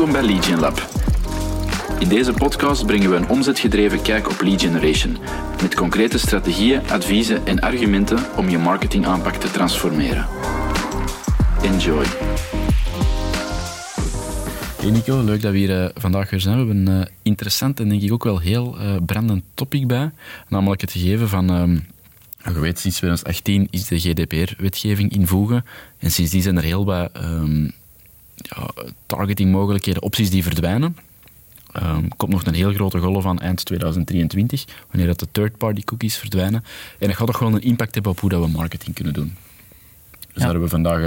Welkom 0.00 0.20
bij 0.20 0.30
Lead 0.30 0.60
Lab. 0.60 0.88
In 1.98 2.08
deze 2.08 2.32
podcast 2.32 2.86
brengen 2.86 3.10
we 3.10 3.16
een 3.16 3.28
omzetgedreven 3.28 4.02
kijk 4.02 4.30
op 4.30 4.40
lead 4.40 4.60
generation, 4.60 5.16
met 5.62 5.74
concrete 5.74 6.18
strategieën, 6.18 6.90
adviezen 6.90 7.46
en 7.46 7.60
argumenten 7.60 8.18
om 8.36 8.48
je 8.48 8.58
marketingaanpak 8.58 9.34
te 9.34 9.50
transformeren. 9.50 10.26
Enjoy. 11.62 12.04
Hey 14.76 14.90
Nico, 14.90 15.24
leuk 15.24 15.42
dat 15.42 15.52
we 15.52 15.58
hier 15.58 15.82
uh, 15.82 15.88
vandaag 15.94 16.30
weer 16.30 16.40
zijn. 16.40 16.58
We 16.58 16.64
hebben 16.66 16.86
een 16.86 17.00
uh, 17.00 17.06
interessant 17.22 17.80
en 17.80 17.88
denk 17.88 18.02
ik 18.02 18.12
ook 18.12 18.24
wel 18.24 18.38
heel 18.38 18.80
uh, 18.80 18.96
brandend 19.06 19.44
topic 19.54 19.86
bij, 19.86 20.10
namelijk 20.48 20.80
het 20.80 20.92
gegeven 20.92 21.28
van... 21.28 21.50
Um, 21.50 21.86
je 22.44 22.60
weet, 22.60 22.78
sinds 22.78 22.96
2018 22.96 23.68
is 23.70 23.86
de 23.86 23.98
GDPR-wetgeving 23.98 25.12
invoegen 25.12 25.64
en 25.98 26.10
sindsdien 26.10 26.42
zijn 26.42 26.56
er 26.56 26.62
heel 26.62 26.84
wat 26.84 27.10
um, 27.22 27.72
ja, 28.42 28.70
targetingmogelijkheden, 29.06 30.02
opties 30.02 30.30
die 30.30 30.42
verdwijnen. 30.42 30.96
Um, 31.82 32.16
komt 32.16 32.32
nog 32.32 32.44
een 32.44 32.54
heel 32.54 32.72
grote 32.72 32.98
golf 32.98 33.22
van 33.22 33.38
eind 33.38 33.64
2023, 33.64 34.64
wanneer 34.90 35.06
dat 35.06 35.18
de 35.18 35.28
third-party 35.32 35.84
cookies 35.84 36.16
verdwijnen. 36.16 36.64
En 36.98 37.06
dat 37.06 37.16
gaat 37.16 37.26
toch 37.26 37.38
wel 37.38 37.54
een 37.54 37.62
impact 37.62 37.94
hebben 37.94 38.12
op 38.12 38.20
hoe 38.20 38.30
dat 38.30 38.44
we 38.44 38.50
marketing 38.50 38.94
kunnen 38.94 39.12
doen. 39.12 39.36
Dus 40.10 40.20
ja. 40.20 40.32
daar 40.34 40.44
hebben 40.44 40.62
we 40.62 40.68
vandaag, 40.68 41.00
uh, 41.00 41.06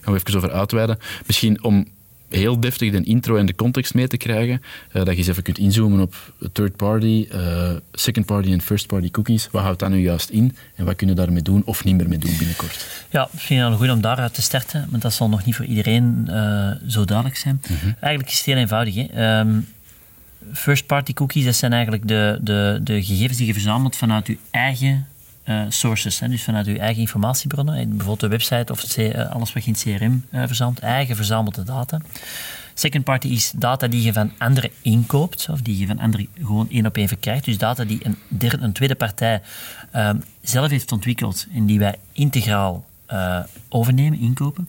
gaan 0.00 0.14
we 0.14 0.20
even 0.24 0.36
over 0.36 0.52
uitweiden. 0.52 0.98
Misschien 1.26 1.64
om 1.64 1.86
heel 2.32 2.60
deftig 2.60 2.90
de 2.92 3.02
intro 3.02 3.36
en 3.36 3.46
de 3.46 3.54
context 3.54 3.94
mee 3.94 4.06
te 4.06 4.16
krijgen, 4.16 4.62
uh, 4.62 4.92
dat 4.92 5.06
je 5.06 5.16
eens 5.16 5.26
even 5.26 5.42
kunt 5.42 5.58
inzoomen 5.58 6.00
op 6.00 6.14
third 6.52 6.76
party, 6.76 7.28
uh, 7.32 7.70
second 7.92 8.26
party 8.26 8.52
en 8.52 8.60
first 8.60 8.86
party 8.86 9.10
cookies. 9.10 9.48
Wat 9.50 9.62
houdt 9.62 9.78
dat 9.78 9.90
nu 9.90 9.98
juist 9.98 10.30
in 10.30 10.56
en 10.74 10.84
wat 10.84 10.96
kunnen 10.96 11.16
we 11.16 11.22
daarmee 11.22 11.42
doen 11.42 11.62
of 11.64 11.84
niet 11.84 11.96
meer 11.96 12.08
mee 12.08 12.18
doen 12.18 12.36
binnenkort? 12.38 12.86
Ja, 13.10 13.28
misschien 13.32 13.58
wel 13.58 13.76
goed 13.76 13.90
om 13.90 14.00
daaruit 14.00 14.34
te 14.34 14.42
starten, 14.42 14.86
want 14.90 15.02
dat 15.02 15.12
zal 15.12 15.28
nog 15.28 15.44
niet 15.44 15.54
voor 15.54 15.64
iedereen 15.64 16.26
uh, 16.28 16.70
zo 16.88 17.04
duidelijk 17.04 17.36
zijn. 17.36 17.62
Mm 17.70 17.76
-hmm. 17.76 17.94
Eigenlijk 18.00 18.32
is 18.32 18.36
het 18.36 18.46
heel 18.46 18.56
eenvoudig. 18.56 18.94
Hè? 18.94 19.38
Um, 19.40 19.68
first 20.52 20.86
party 20.86 21.12
cookies, 21.12 21.44
dat 21.44 21.54
zijn 21.54 21.72
eigenlijk 21.72 22.08
de, 22.08 22.38
de, 22.42 22.80
de 22.82 23.04
gegevens 23.04 23.38
die 23.38 23.46
je 23.46 23.52
verzamelt 23.52 23.96
vanuit 23.96 24.26
je 24.26 24.36
eigen 24.50 25.06
uh, 25.44 25.62
sources, 25.68 26.18
dus 26.18 26.42
vanuit 26.42 26.66
uw 26.66 26.76
eigen 26.76 27.00
informatiebronnen, 27.00 27.88
bijvoorbeeld 27.88 28.20
de 28.20 28.28
website 28.28 28.72
of 28.72 28.96
uh, 28.96 29.30
alles 29.30 29.52
wat 29.52 29.64
je 29.64 29.70
in 29.70 29.92
het 29.92 30.00
CRM 30.00 30.24
verzamelt, 30.46 30.78
eigen 30.78 31.16
verzamelde 31.16 31.62
data. 31.62 32.00
Second 32.74 33.04
party 33.04 33.28
is 33.28 33.52
data 33.56 33.88
die 33.88 34.02
je 34.02 34.12
van 34.12 34.32
anderen 34.38 34.70
inkoopt, 34.82 35.48
of 35.50 35.60
die 35.60 35.78
je 35.78 35.86
van 35.86 35.98
anderen 35.98 36.28
gewoon 36.34 36.70
één 36.70 36.86
op 36.86 36.96
één 36.96 37.08
verkrijgt. 37.08 37.44
Dus 37.44 37.58
data 37.58 37.84
die 37.84 37.98
een, 38.02 38.16
derde, 38.28 38.58
een 38.58 38.72
tweede 38.72 38.94
partij 38.94 39.42
zelf 40.42 40.70
heeft 40.70 40.92
ontwikkeld 40.92 41.46
en 41.54 41.66
die 41.66 41.78
wij 41.78 41.94
integraal 42.12 42.84
overnemen, 43.68 44.18
inkopen. 44.18 44.68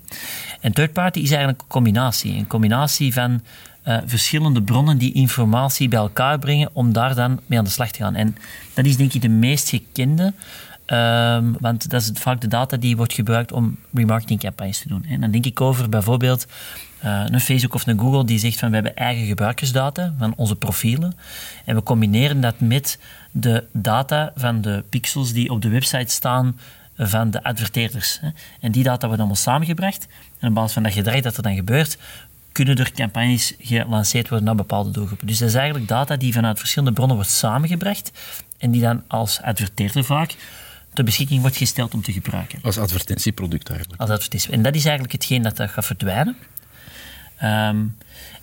En 0.61 0.73
third 0.73 0.93
party 0.93 1.19
is 1.19 1.29
eigenlijk 1.29 1.61
een 1.61 1.67
combinatie. 1.67 2.37
Een 2.37 2.47
combinatie 2.47 3.13
van 3.13 3.41
uh, 3.87 3.97
verschillende 4.05 4.61
bronnen 4.61 4.97
die 4.97 5.13
informatie 5.13 5.87
bij 5.87 5.99
elkaar 5.99 6.39
brengen 6.39 6.69
om 6.73 6.93
daar 6.93 7.15
dan 7.15 7.39
mee 7.45 7.59
aan 7.59 7.65
de 7.65 7.71
slag 7.71 7.91
te 7.91 8.03
gaan. 8.03 8.15
En 8.15 8.37
dat 8.73 8.85
is 8.85 8.97
denk 8.97 9.13
ik 9.13 9.21
de 9.21 9.29
meest 9.29 9.69
gekende, 9.69 10.33
um, 10.85 11.55
want 11.59 11.89
dat 11.89 12.01
is 12.01 12.11
vaak 12.13 12.41
de 12.41 12.47
data 12.47 12.77
die 12.77 12.97
wordt 12.97 13.13
gebruikt 13.13 13.51
om 13.51 13.77
remarketingcampagnes 13.93 14.79
te 14.79 14.87
doen. 14.87 15.05
En 15.05 15.21
dan 15.21 15.31
denk 15.31 15.45
ik 15.45 15.61
over 15.61 15.89
bijvoorbeeld 15.89 16.47
uh, 17.05 17.23
een 17.25 17.39
Facebook 17.39 17.73
of 17.73 17.87
een 17.87 17.99
Google 17.99 18.25
die 18.25 18.39
zegt 18.39 18.59
van 18.59 18.69
we 18.69 18.75
hebben 18.75 18.95
eigen 18.95 19.25
gebruikersdata 19.25 20.13
van 20.17 20.33
onze 20.35 20.55
profielen 20.55 21.15
en 21.65 21.75
we 21.75 21.83
combineren 21.83 22.41
dat 22.41 22.59
met 22.59 22.99
de 23.31 23.63
data 23.71 24.31
van 24.35 24.61
de 24.61 24.83
pixels 24.89 25.33
die 25.33 25.49
op 25.49 25.61
de 25.61 25.69
website 25.69 26.11
staan 26.11 26.57
van 26.97 27.31
de 27.31 27.43
adverteerders. 27.43 28.19
En 28.59 28.71
die 28.71 28.83
data 28.83 29.05
wordt 29.05 29.19
allemaal 29.19 29.41
samengebracht. 29.41 30.07
En 30.39 30.47
op 30.47 30.53
basis 30.53 30.73
van 30.73 30.83
dat 30.83 30.93
gedrag 30.93 31.21
dat 31.21 31.37
er 31.37 31.43
dan 31.43 31.55
gebeurt, 31.55 31.97
kunnen 32.53 32.77
er 32.77 32.91
campagnes 32.91 33.53
gelanceerd 33.59 34.29
worden 34.29 34.45
naar 34.45 34.55
bepaalde 34.55 34.91
doelgroepen. 34.91 35.27
Dus 35.27 35.37
dat 35.37 35.49
is 35.49 35.55
eigenlijk 35.55 35.87
data 35.87 36.15
die 36.15 36.33
vanuit 36.33 36.59
verschillende 36.59 36.93
bronnen 36.93 37.15
wordt 37.15 37.31
samengebracht 37.31 38.11
en 38.57 38.71
die 38.71 38.81
dan 38.81 39.03
als 39.07 39.41
adverteerder 39.41 40.03
vaak 40.03 40.35
ter 40.93 41.03
beschikking 41.03 41.41
wordt 41.41 41.57
gesteld 41.57 41.93
om 41.93 42.01
te 42.01 42.11
gebruiken. 42.11 42.59
Als 42.63 42.77
advertentieproduct 42.77 43.69
eigenlijk. 43.69 44.01
Als 44.01 44.09
advertentie. 44.09 44.51
En 44.51 44.61
dat 44.61 44.75
is 44.75 44.83
eigenlijk 44.83 45.13
hetgeen 45.13 45.41
dat, 45.41 45.57
dat 45.57 45.69
gaat 45.69 45.85
verdwijnen. 45.85 46.35
Um, 47.43 47.95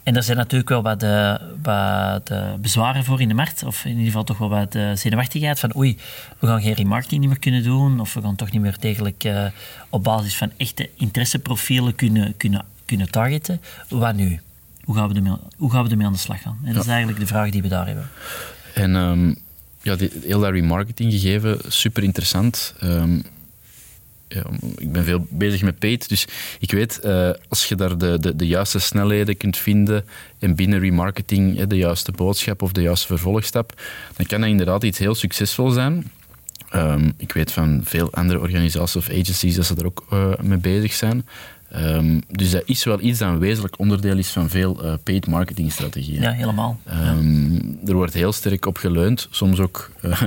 en 0.03 0.17
er 0.17 0.23
zijn 0.23 0.37
natuurlijk 0.37 0.69
wel 0.69 0.83
wat, 0.83 1.01
de, 1.01 1.41
wat 1.63 2.27
de 2.27 2.55
bezwaren 2.61 3.05
voor 3.05 3.21
in 3.21 3.29
de 3.29 3.35
markt, 3.35 3.63
of 3.63 3.85
in 3.85 3.91
ieder 3.91 4.05
geval 4.05 4.25
toch 4.25 4.39
wel 4.39 4.49
wat 4.49 4.73
de 4.73 4.93
zenuwachtigheid 4.97 5.61
van 5.61 5.77
oei, 5.77 5.99
we 6.39 6.47
gaan 6.47 6.63
geen 6.63 6.75
remarketing 6.75 7.21
niet 7.21 7.31
meer 7.31 7.39
kunnen 7.39 7.63
doen, 7.63 8.01
of 8.01 8.15
we 8.15 8.23
gaan 8.23 8.37
toch 8.37 8.51
niet 8.51 8.61
meer 8.61 8.77
degelijk 8.81 9.25
uh, 9.25 9.45
op 9.89 10.05
basis 10.05 10.37
van 10.37 10.53
echte 10.57 10.91
interesseprofielen 10.97 11.95
kunnen, 11.95 12.37
kunnen 12.37 12.65
kunnen 12.91 13.11
targeten. 13.11 13.61
Wat 13.89 14.15
nu? 14.15 14.41
Hoe 14.85 14.95
gaan 14.95 15.09
we 15.09 15.15
ermee, 15.15 15.37
hoe 15.57 15.71
gaan 15.71 15.85
we 15.85 15.91
ermee 15.91 16.07
aan 16.07 16.13
de 16.13 16.19
slag 16.19 16.43
gaan? 16.43 16.59
En 16.65 16.73
dat 16.75 16.83
is 16.83 16.89
eigenlijk 16.89 17.21
de 17.21 17.27
vraag 17.27 17.51
die 17.51 17.63
we 17.63 17.69
daar 17.69 17.87
hebben. 17.87 18.09
En 18.75 18.95
um, 18.95 19.37
ja, 19.83 19.97
die, 19.97 20.11
heel 20.23 20.41
dat 20.41 20.51
remarketing 20.51 21.13
gegeven, 21.13 21.59
super 21.69 22.03
interessant. 22.03 22.75
Um, 22.83 23.23
ja, 24.29 24.43
ik 24.77 24.93
ben 24.93 25.05
veel 25.05 25.27
bezig 25.31 25.63
met 25.63 25.79
paid, 25.79 26.09
dus 26.09 26.27
ik 26.59 26.71
weet, 26.71 27.01
uh, 27.05 27.31
als 27.49 27.69
je 27.69 27.75
daar 27.75 27.99
de, 27.99 28.19
de, 28.19 28.37
de, 28.37 28.47
juiste 28.47 28.79
snelheden 28.79 29.37
kunt 29.37 29.57
vinden 29.57 30.05
en 30.39 30.55
binnen 30.55 30.81
remarketing 30.81 31.63
de 31.63 31.77
juiste 31.77 32.13
boodschap 32.13 32.63
of 32.63 32.73
de 32.73 32.83
juiste 32.83 33.07
vervolgstap, 33.07 33.83
dan 34.17 34.27
kan 34.27 34.41
dat 34.41 34.51
inderdaad 34.51 34.85
iets 34.85 34.99
heel 34.99 35.15
succesvol 35.15 35.71
zijn. 35.71 36.11
Um, 36.75 37.13
ik 37.17 37.33
weet 37.33 37.53
van 37.53 37.81
veel 37.85 38.13
andere 38.13 38.41
organisaties 38.41 38.97
of 38.97 39.11
agencies 39.11 39.55
dat 39.55 39.67
ze 39.67 39.75
daar 39.75 39.85
ook 39.85 40.07
uh, 40.13 40.33
mee 40.41 40.59
bezig 40.59 40.93
zijn. 40.93 41.27
Um, 41.77 42.23
dus 42.29 42.51
dat 42.51 42.63
is 42.65 42.85
wel 42.85 43.01
iets 43.01 43.19
dat 43.19 43.29
een 43.29 43.39
wezenlijk 43.39 43.79
onderdeel 43.79 44.17
is 44.17 44.29
van 44.29 44.49
veel 44.49 44.85
uh, 44.85 44.93
paid 45.03 45.27
marketingstrategieën. 45.27 46.21
Ja, 46.21 46.31
helemaal. 46.31 46.81
Um, 46.93 47.53
ja. 47.53 47.61
Er 47.87 47.95
wordt 47.95 48.15
heel 48.15 48.33
sterk 48.33 48.67
op 48.67 48.77
geleund, 48.77 49.29
soms 49.31 49.61
ook 49.61 49.91
uh, 50.03 50.23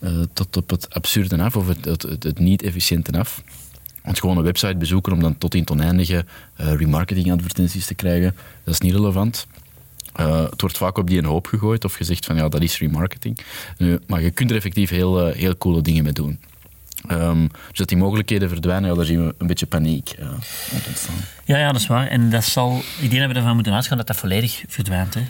uh, 0.00 0.10
tot 0.32 0.56
op 0.56 0.70
het 0.70 0.94
absurde 0.94 1.42
af 1.42 1.56
of 1.56 1.68
het, 1.68 1.84
het, 1.84 2.02
het, 2.02 2.22
het 2.22 2.38
niet-efficiënte 2.38 3.18
af. 3.18 3.42
Want 4.02 4.20
gewoon 4.20 4.36
een 4.36 4.42
website 4.42 4.76
bezoeken 4.76 5.12
om 5.12 5.20
dan 5.20 5.38
tot 5.38 5.54
in 5.54 5.70
oneindige 5.70 6.24
remarketing-advertenties 6.56 7.86
te 7.86 7.94
krijgen, 7.94 8.34
dat 8.64 8.74
is 8.74 8.80
niet 8.80 8.94
relevant. 8.94 9.46
het 10.12 10.60
wordt 10.60 10.76
vaak 10.76 10.98
op 10.98 11.08
die 11.08 11.18
een 11.18 11.24
hoop 11.24 11.46
gegooid 11.46 11.84
of 11.84 11.94
gezegd 11.94 12.26
van 12.26 12.36
ja, 12.36 12.48
dat 12.48 12.62
is 12.62 12.78
remarketing. 12.78 13.38
maar 14.06 14.22
je 14.22 14.30
kunt 14.30 14.50
er 14.50 14.56
effectief 14.56 14.90
heel, 14.90 15.26
heel 15.26 15.56
coole 15.56 15.82
dingen 15.82 16.04
mee 16.04 16.12
doen. 16.12 16.38
Um, 17.10 17.48
dus 17.68 17.78
dat 17.78 17.88
die 17.88 17.96
mogelijkheden 17.96 18.48
verdwijnen, 18.48 18.90
ja, 18.90 18.96
daar 18.96 19.04
zien 19.04 19.26
we 19.26 19.34
een 19.38 19.46
beetje 19.46 19.66
paniek 19.66 20.14
uh, 20.20 20.30
ontstaan. 20.86 21.14
Ja, 21.44 21.58
ja, 21.58 21.72
dat 21.72 21.80
is 21.80 21.86
waar. 21.86 22.06
En 22.06 22.30
dat 22.30 22.44
zal, 22.44 22.82
ik 23.00 23.10
denk 23.10 23.22
dat 23.22 23.30
we 23.30 23.36
ervan 23.36 23.54
moeten 23.54 23.74
uitgaan 23.74 23.96
dat 23.96 24.06
dat 24.06 24.16
volledig 24.16 24.64
verdwijnt. 24.68 25.14
Hè. 25.18 25.20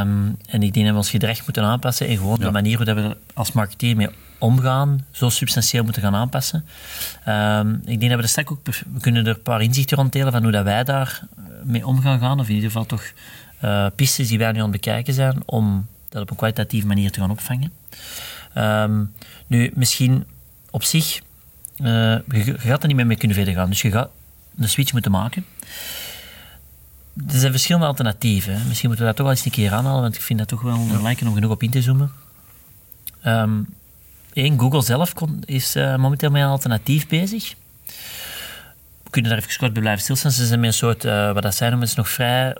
Um, 0.00 0.36
en 0.46 0.62
ik 0.62 0.74
denk 0.74 0.84
dat 0.84 0.94
we 0.94 1.00
ons 1.00 1.10
gedrag 1.10 1.44
moeten 1.44 1.62
aanpassen 1.62 2.06
en 2.08 2.16
gewoon 2.16 2.36
ja. 2.38 2.44
de 2.44 2.50
manier 2.50 2.76
hoe 2.76 2.94
we 2.94 3.16
als 3.34 3.52
marketeer 3.52 3.96
mee 3.96 4.08
omgaan, 4.38 5.04
zo 5.10 5.28
substantieel 5.28 5.84
moeten 5.84 6.02
gaan 6.02 6.14
aanpassen. 6.14 6.64
Um, 7.28 7.82
ik 7.84 8.00
denk 8.00 8.10
dat 8.10 8.16
we 8.16 8.22
de 8.22 8.26
straks 8.26 8.50
ook, 8.50 8.58
we 8.64 9.00
kunnen 9.00 9.26
er 9.26 9.34
een 9.34 9.42
paar 9.42 9.62
inzichten 9.62 9.96
rond 9.96 10.12
delen 10.12 10.32
van 10.32 10.42
hoe 10.42 10.52
dat 10.52 10.64
wij 10.64 10.84
daar 10.84 11.20
mee 11.64 11.86
om 11.86 12.00
gaan 12.00 12.18
gaan, 12.18 12.40
of 12.40 12.48
in 12.48 12.54
ieder 12.54 12.70
geval 12.70 12.86
toch 12.86 13.12
uh, 13.64 13.86
pistes 13.96 14.28
die 14.28 14.38
wij 14.38 14.52
nu 14.52 14.58
aan 14.58 14.62
het 14.62 14.72
bekijken 14.72 15.14
zijn, 15.14 15.42
om 15.44 15.86
dat 16.08 16.22
op 16.22 16.30
een 16.30 16.36
kwalitatieve 16.36 16.86
manier 16.86 17.10
te 17.10 17.20
gaan 17.20 17.30
opvangen. 17.30 17.72
Nu, 19.46 19.70
misschien 19.74 20.24
op 20.74 20.84
zich, 20.84 21.20
uh, 21.76 22.18
je, 22.28 22.54
gaat 22.58 22.82
er 22.82 22.86
niet 22.86 22.96
meer 22.96 23.06
mee 23.06 23.16
kunnen 23.16 23.36
verder 23.36 23.54
gaan. 23.54 23.68
Dus 23.68 23.82
je 23.82 23.90
gaat 23.90 24.10
een 24.56 24.68
switch 24.68 24.92
moeten 24.92 25.10
maken. 25.10 25.44
Er 27.28 27.38
zijn 27.38 27.50
verschillende 27.50 27.86
alternatieven. 27.86 28.52
Misschien 28.68 28.88
moeten 28.88 29.06
we 29.06 29.12
dat 29.12 29.16
toch 29.16 29.26
wel 29.26 29.34
eens 29.34 29.44
een 29.44 29.50
keer 29.50 29.72
aanhalen, 29.72 30.02
want 30.02 30.14
ik 30.14 30.20
vind 30.20 30.38
dat 30.38 30.48
toch 30.48 30.62
wel 30.62 30.74
een 30.74 31.02
lijken 31.02 31.26
om 31.26 31.34
genoeg 31.34 31.50
op 31.50 31.62
in 31.62 31.70
te 31.70 31.82
zoomen. 31.82 32.12
Um, 33.26 33.66
één, 34.32 34.58
Google 34.58 34.82
zelf 34.82 35.12
is 35.44 35.76
uh, 35.76 35.96
momenteel 35.96 36.30
met 36.30 36.42
een 36.42 36.48
alternatief 36.48 37.06
bezig. 37.06 37.54
We 39.02 39.10
kunnen 39.10 39.30
daar 39.30 39.40
even 39.40 39.58
kort 39.58 39.72
bij 39.72 39.82
blijven 39.82 40.02
stilstaan. 40.02 40.30
Ze 40.30 40.46
zijn 40.46 40.60
met 40.60 40.68
een 40.68 40.74
soort, 40.74 41.04
uh, 41.04 41.32
wat 41.32 41.42
dat 41.42 41.54
zijn 41.54 41.70
noemen, 41.70 41.88
is 41.88 41.94
nog 41.94 42.08
vrij 42.08 42.56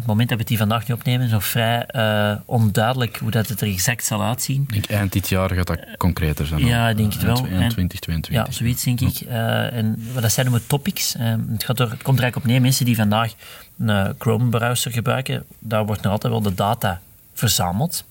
het 0.00 0.08
moment 0.08 0.28
dat 0.28 0.38
we 0.38 0.44
die 0.44 0.58
vandaag 0.58 0.80
niet 0.80 0.96
opnemen, 0.96 1.26
is 1.26 1.32
nog 1.32 1.44
vrij 1.44 1.84
uh, 1.92 2.32
onduidelijk 2.44 3.16
hoe 3.16 3.30
dat 3.30 3.48
het 3.48 3.60
er 3.60 3.68
exact 3.68 4.04
zal 4.04 4.22
uitzien. 4.22 4.62
Ik 4.62 4.72
denk 4.72 4.86
eind 4.86 5.12
dit 5.12 5.28
jaar 5.28 5.54
gaat 5.54 5.66
dat 5.66 5.78
concreter 5.96 6.46
zijn. 6.46 6.66
Ja, 6.66 6.88
ik 6.88 6.96
denk 6.96 7.12
het 7.12 7.22
wel. 7.22 7.36
2022. 7.36 8.32
Ja, 8.32 8.50
zoiets 8.50 8.84
denk 8.84 9.00
ik. 9.00 9.20
Uh, 9.20 9.72
en 9.72 10.06
dat 10.20 10.32
zijn 10.32 10.46
noemen 10.46 10.66
topics. 10.66 11.16
Uh, 11.16 11.34
het, 11.52 11.64
gaat 11.64 11.80
er, 11.80 11.90
het 11.90 12.02
komt 12.02 12.16
er 12.18 12.22
eigenlijk 12.22 12.36
op 12.36 12.44
neer, 12.44 12.60
mensen 12.60 12.84
die 12.84 12.96
vandaag 12.96 13.32
een 13.78 14.14
Chrome-browser 14.18 14.92
gebruiken, 14.92 15.44
daar 15.58 15.86
wordt 15.86 16.02
nog 16.02 16.12
altijd 16.12 16.32
wel 16.32 16.42
de 16.42 16.54
data 16.54 17.00
verzameld. 17.34 18.04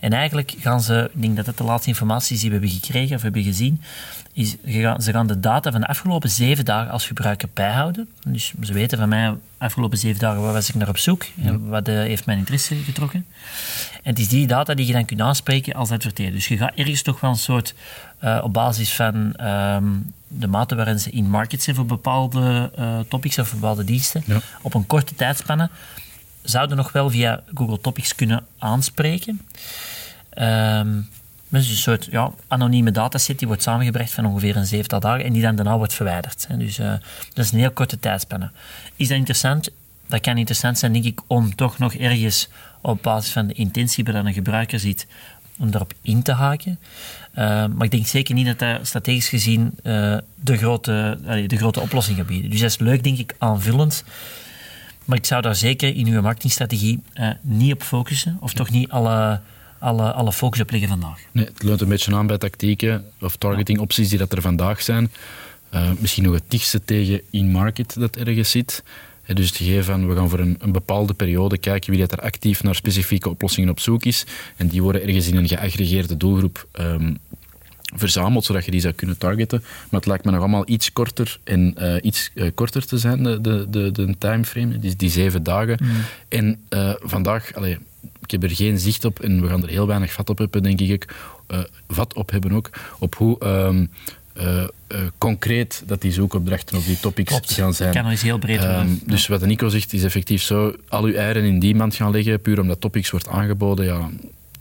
En 0.00 0.12
eigenlijk 0.12 0.54
gaan 0.58 0.80
ze, 0.80 1.10
ik 1.14 1.22
denk 1.22 1.36
dat 1.36 1.44
dat 1.44 1.58
de 1.58 1.64
laatste 1.64 1.88
informatie 1.88 2.34
is 2.34 2.40
die 2.40 2.50
we 2.50 2.56
hebben 2.56 2.74
gekregen 2.74 3.16
of 3.16 3.22
hebben 3.22 3.42
gezien, 3.42 3.80
is 4.32 4.56
ze 4.98 5.10
gaan 5.12 5.26
de 5.26 5.40
data 5.40 5.70
van 5.70 5.80
de 5.80 5.86
afgelopen 5.86 6.30
zeven 6.30 6.64
dagen 6.64 6.90
als 6.90 7.06
gebruiker 7.06 7.48
bijhouden. 7.54 8.08
Dus 8.26 8.52
ze 8.62 8.72
weten 8.72 8.98
van 8.98 9.08
mij, 9.08 9.34
afgelopen 9.58 9.98
zeven 9.98 10.18
dagen, 10.18 10.42
waar 10.42 10.52
was 10.52 10.68
ik 10.68 10.74
naar 10.74 10.88
op 10.88 10.98
zoek? 10.98 11.26
En 11.42 11.68
wat 11.68 11.88
uh, 11.88 11.94
heeft 11.94 12.26
mijn 12.26 12.38
interesse 12.38 12.74
getrokken? 12.74 13.26
En 14.02 14.10
het 14.10 14.18
is 14.18 14.28
die 14.28 14.46
data 14.46 14.74
die 14.74 14.86
je 14.86 14.92
dan 14.92 15.04
kunt 15.04 15.20
aanspreken 15.20 15.74
als 15.74 15.90
adverteerder. 15.90 16.34
Dus 16.34 16.48
je 16.48 16.56
gaat 16.56 16.74
ergens 16.74 17.02
toch 17.02 17.20
wel 17.20 17.30
een 17.30 17.36
soort, 17.36 17.74
uh, 18.24 18.40
op 18.42 18.52
basis 18.52 18.94
van 18.94 19.14
um, 19.46 20.12
de 20.28 20.46
mate 20.46 20.74
waarin 20.74 20.98
ze 20.98 21.10
in 21.10 21.30
market 21.30 21.62
zijn 21.62 21.76
voor 21.76 21.86
bepaalde 21.86 22.72
uh, 22.78 22.98
topics 23.08 23.38
of 23.38 23.52
bepaalde 23.52 23.84
diensten, 23.84 24.22
ja. 24.26 24.40
op 24.62 24.74
een 24.74 24.86
korte 24.86 25.14
tijdspanne, 25.14 25.70
zouden 26.42 26.76
nog 26.76 26.92
wel 26.92 27.10
via 27.10 27.42
Google 27.54 27.80
Topics 27.80 28.14
kunnen 28.14 28.46
aanspreken. 28.58 29.40
Um, 30.38 31.08
dus 31.48 31.68
een 31.68 31.76
soort 31.76 32.08
ja, 32.10 32.32
anonieme 32.48 32.90
dataset 32.90 33.38
die 33.38 33.46
wordt 33.46 33.62
samengebracht 33.62 34.10
van 34.10 34.26
ongeveer 34.26 34.56
een 34.56 34.66
zevental 34.66 35.00
dagen 35.00 35.24
en 35.24 35.32
die 35.32 35.42
dan 35.42 35.56
daarna 35.56 35.76
wordt 35.76 35.94
verwijderd. 35.94 36.46
Dus 36.58 36.78
uh, 36.78 36.92
dat 37.34 37.44
is 37.44 37.52
een 37.52 37.58
heel 37.58 37.70
korte 37.70 37.98
tijdspanne. 37.98 38.50
Is 38.96 39.08
dat 39.08 39.16
interessant? 39.16 39.68
Dat 40.06 40.20
kan 40.20 40.36
interessant 40.36 40.78
zijn, 40.78 40.92
denk 40.92 41.04
ik, 41.04 41.20
om 41.26 41.54
toch 41.54 41.78
nog 41.78 41.94
ergens 41.94 42.48
op 42.80 43.02
basis 43.02 43.32
van 43.32 43.46
de 43.46 43.52
intentie 43.52 44.04
bij 44.04 44.14
een 44.14 44.32
gebruiker 44.32 44.80
ziet, 44.80 45.06
om 45.58 45.70
daarop 45.70 45.92
in 46.02 46.22
te 46.22 46.32
haken. 46.32 46.78
Uh, 47.34 47.44
maar 47.66 47.84
ik 47.84 47.90
denk 47.90 48.06
zeker 48.06 48.34
niet 48.34 48.46
dat 48.46 48.58
dat 48.58 48.86
strategisch 48.86 49.28
gezien 49.28 49.78
uh, 49.82 50.16
de, 50.34 50.56
grote, 50.56 51.18
de 51.46 51.56
grote 51.56 51.80
oplossing 51.80 52.16
gaat 52.16 52.26
bieden. 52.26 52.50
Dus 52.50 52.60
dat 52.60 52.70
is 52.70 52.78
leuk, 52.78 53.04
denk 53.04 53.18
ik, 53.18 53.34
aanvullend. 53.38 54.04
Maar 55.08 55.18
ik 55.18 55.26
zou 55.26 55.42
daar 55.42 55.56
zeker 55.56 55.96
in 55.96 56.06
uw 56.06 56.22
marketingstrategie 56.22 57.00
niet 57.40 57.72
op 57.72 57.82
focussen, 57.82 58.36
of 58.40 58.52
toch 58.52 58.70
niet 58.70 58.90
alle 58.90 59.40
alle, 59.78 60.12
alle 60.12 60.32
focus 60.32 60.60
op 60.60 60.70
liggen 60.70 60.88
vandaag. 60.88 61.20
Nee, 61.32 61.44
het 61.44 61.62
leunt 61.62 61.80
een 61.80 61.88
beetje 61.88 62.14
aan 62.14 62.26
bij 62.26 62.38
tactieken 62.38 63.04
of 63.20 63.36
targeting 63.36 63.78
opties 63.78 64.08
die 64.08 64.18
dat 64.18 64.32
er 64.32 64.42
vandaag 64.42 64.82
zijn. 64.82 65.10
Uh, 65.74 65.90
misschien 65.98 66.24
nog 66.24 66.34
het 66.34 66.42
dichtste 66.48 66.84
tegen 66.84 67.20
in-market 67.30 67.94
dat 67.98 68.16
ergens 68.16 68.50
zit. 68.50 68.82
dus 69.26 69.46
het 69.46 69.56
gegeven 69.56 69.84
van 69.84 70.08
we 70.08 70.14
gaan 70.14 70.28
voor 70.28 70.38
een, 70.38 70.56
een, 70.58 70.72
bepaalde 70.72 71.14
periode 71.14 71.58
kijken 71.58 71.90
wie 71.90 72.00
dat 72.00 72.12
er 72.12 72.20
actief 72.20 72.62
naar 72.62 72.74
specifieke 72.74 73.28
oplossingen 73.28 73.70
op 73.70 73.80
zoek 73.80 74.04
is. 74.04 74.26
En 74.56 74.68
die 74.68 74.82
worden 74.82 75.02
ergens 75.02 75.26
in 75.26 75.36
een 75.36 75.48
geaggregeerde 75.48 76.16
doelgroep 76.16 76.66
um, 76.80 77.18
verzameld, 77.96 78.44
zodat 78.44 78.64
je 78.64 78.70
die 78.70 78.80
zou 78.80 78.94
kunnen 78.94 79.18
targeten. 79.18 79.60
Maar 79.62 80.00
het 80.00 80.06
lijkt 80.06 80.24
me 80.24 80.30
nog 80.30 80.40
allemaal 80.40 80.68
iets 80.68 80.92
korter 80.92 81.38
en 81.44 81.74
uh, 81.78 81.94
iets 82.02 82.30
uh, 82.34 82.50
korter 82.54 82.86
te 82.86 82.98
zijn, 82.98 83.22
de, 83.22 83.40
de, 83.40 83.66
de, 83.70 83.90
de 83.90 84.14
timeframe, 84.18 84.78
die, 84.78 84.96
die 84.96 85.10
zeven 85.10 85.42
dagen. 85.42 85.78
Mm. 85.82 85.90
En 86.28 86.60
uh, 86.70 86.92
vandaag, 87.00 87.54
allee, 87.54 87.78
ik 88.22 88.30
heb 88.30 88.42
er 88.42 88.50
geen 88.50 88.78
zicht 88.78 89.04
op 89.04 89.20
en 89.20 89.40
we 89.40 89.48
gaan 89.48 89.62
er 89.62 89.68
heel 89.68 89.86
weinig 89.86 90.12
vat 90.12 90.30
op 90.30 90.38
hebben, 90.38 90.62
denk 90.62 90.80
ik. 90.80 91.14
Vat 91.88 92.14
op 92.14 92.30
hebben 92.30 92.52
ook. 92.52 92.70
Op 92.98 93.14
hoe 93.14 93.46
um, 93.46 93.90
uh, 94.40 94.62
uh, 94.92 94.98
concreet 95.18 95.82
dat 95.86 96.00
die 96.00 96.12
zoekopdrachten 96.12 96.78
op 96.78 96.84
die 96.84 97.00
topics 97.00 97.28
Klopt. 97.28 97.52
gaan 97.52 97.74
zijn. 97.74 97.94
kan 97.94 98.10
is 98.10 98.22
heel 98.22 98.38
breed 98.38 98.64
um, 98.64 99.00
Dus 99.06 99.26
wat 99.26 99.46
Nico 99.46 99.68
zegt 99.68 99.92
is 99.92 100.04
effectief 100.04 100.42
zo: 100.42 100.74
al 100.88 101.04
uw 101.04 101.14
eieren 101.14 101.44
in 101.44 101.58
die 101.58 101.74
mand 101.74 101.94
gaan 101.94 102.10
leggen, 102.10 102.40
puur 102.40 102.60
omdat 102.60 102.80
topics 102.80 103.10
wordt 103.10 103.28
aangeboden. 103.28 103.84
Ja, 103.84 104.10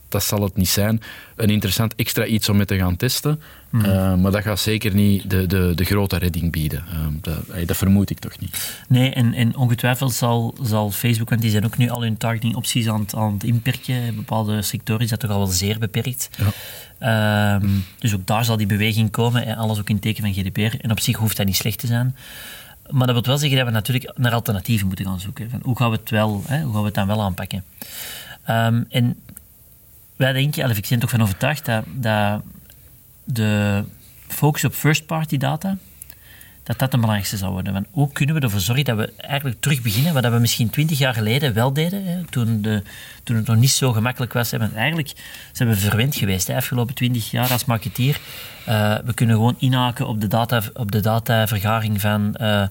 dat 0.09 0.23
zal 0.23 0.41
het 0.41 0.55
niet 0.55 0.69
zijn. 0.69 1.01
Een 1.35 1.49
interessant 1.49 1.95
extra 1.95 2.25
iets 2.25 2.49
om 2.49 2.57
mee 2.57 2.65
te 2.65 2.77
gaan 2.77 2.95
testen. 2.95 3.41
Mm. 3.69 3.85
Uh, 3.85 4.15
maar 4.15 4.31
dat 4.31 4.41
gaat 4.41 4.59
zeker 4.59 4.93
niet 4.93 5.29
de, 5.29 5.45
de, 5.45 5.71
de 5.75 5.83
grote 5.83 6.17
redding 6.17 6.51
bieden. 6.51 6.83
Uh, 6.93 7.05
dat, 7.21 7.67
dat, 7.67 7.77
vermoed 7.77 8.09
ik 8.09 8.19
toch 8.19 8.39
niet. 8.39 8.81
Nee, 8.87 9.13
en, 9.13 9.33
en 9.33 9.55
ongetwijfeld 9.55 10.13
zal, 10.13 10.55
zal 10.61 10.91
Facebook, 10.91 11.29
want 11.29 11.41
die 11.41 11.51
zijn 11.51 11.65
ook 11.65 11.77
nu 11.77 11.89
al 11.89 12.01
hun 12.01 12.17
targeting 12.17 12.55
opties 12.55 12.87
aan, 12.87 13.05
aan 13.15 13.33
het 13.33 13.43
inperken. 13.43 13.95
In 13.95 14.15
bepaalde 14.15 14.61
sectoren 14.61 15.03
is 15.03 15.09
dat 15.09 15.19
toch 15.19 15.31
al 15.31 15.37
wel 15.37 15.47
zeer 15.47 15.79
beperkt. 15.79 16.29
Ja. 16.99 17.55
Um, 17.55 17.85
dus 17.99 18.13
ook 18.13 18.25
daar 18.25 18.45
zal 18.45 18.57
die 18.57 18.67
beweging 18.67 19.11
komen. 19.11 19.45
En 19.45 19.55
alles 19.55 19.79
ook 19.79 19.89
in 19.89 19.99
teken 19.99 20.23
van 20.23 20.33
GDPR. 20.33 20.77
En 20.81 20.91
op 20.91 20.99
zich 20.99 21.17
hoeft 21.17 21.37
dat 21.37 21.45
niet 21.45 21.55
slecht 21.55 21.79
te 21.79 21.87
zijn. 21.87 22.15
Maar 22.89 23.07
dat 23.07 23.15
wil 23.15 23.25
wel 23.25 23.37
zeggen 23.37 23.57
dat 23.57 23.67
we 23.67 23.73
natuurlijk 23.73 24.11
naar 24.15 24.33
alternatieven 24.33 24.87
moeten 24.87 25.05
gaan 25.05 25.19
zoeken. 25.19 25.49
Van 25.49 25.59
hoe 25.63 25.77
gaan 25.77 25.89
we 25.89 25.97
het, 25.97 26.09
wel, 26.09 26.43
hè, 26.47 26.61
hoe 26.61 26.71
gaan 26.71 26.81
we 26.81 26.85
het 26.85 26.95
dan 26.95 27.07
wel 27.07 27.21
aanpakken? 27.21 27.63
Um, 28.49 28.85
en 28.89 29.15
wij 30.17 30.33
denken, 30.33 30.69
of 30.69 30.77
ik 30.77 30.87
ben 30.89 30.99
toch 30.99 31.09
van 31.09 31.21
overtuigd 31.21 31.65
dat, 31.65 31.83
dat 31.87 32.41
de 33.23 33.83
focus 34.27 34.65
op 34.65 34.73
first-party 34.73 35.37
data, 35.37 35.77
dat 36.63 36.79
dat 36.79 36.91
de 36.91 36.97
belangrijkste 36.97 37.37
zou 37.37 37.51
worden. 37.51 37.73
Want 37.73 37.85
hoe 37.91 38.11
kunnen 38.11 38.35
we 38.35 38.41
ervoor 38.41 38.59
zorgen 38.59 38.85
dat 38.85 38.97
we 38.97 39.13
eigenlijk 39.17 39.61
terug 39.61 39.81
beginnen, 39.81 40.13
wat 40.13 40.27
we 40.27 40.39
misschien 40.39 40.69
twintig 40.69 40.97
jaar 40.97 41.13
geleden 41.13 41.53
wel 41.53 41.73
deden, 41.73 42.05
hè, 42.05 42.23
toen, 42.29 42.61
de, 42.61 42.83
toen 43.23 43.35
het 43.35 43.47
nog 43.47 43.55
niet 43.55 43.69
zo 43.69 43.91
gemakkelijk 43.91 44.33
was. 44.33 44.51
Hè, 44.51 44.73
eigenlijk 44.75 45.11
zijn 45.51 45.69
we 45.69 45.75
verwend 45.75 46.15
geweest 46.15 46.47
de 46.47 46.55
afgelopen 46.55 46.95
twintig 46.95 47.31
jaar 47.31 47.51
als 47.51 47.65
marketeer. 47.65 48.19
Uh, 48.69 48.95
we 49.05 49.13
kunnen 49.13 49.35
gewoon 49.35 49.55
inhaken 49.59 50.07
op 50.07 50.21
de, 50.21 50.27
data, 50.27 50.61
op 50.73 50.91
de 50.91 50.99
datavergaring 50.99 52.01
van... 52.01 52.35
Uh, 52.41 52.63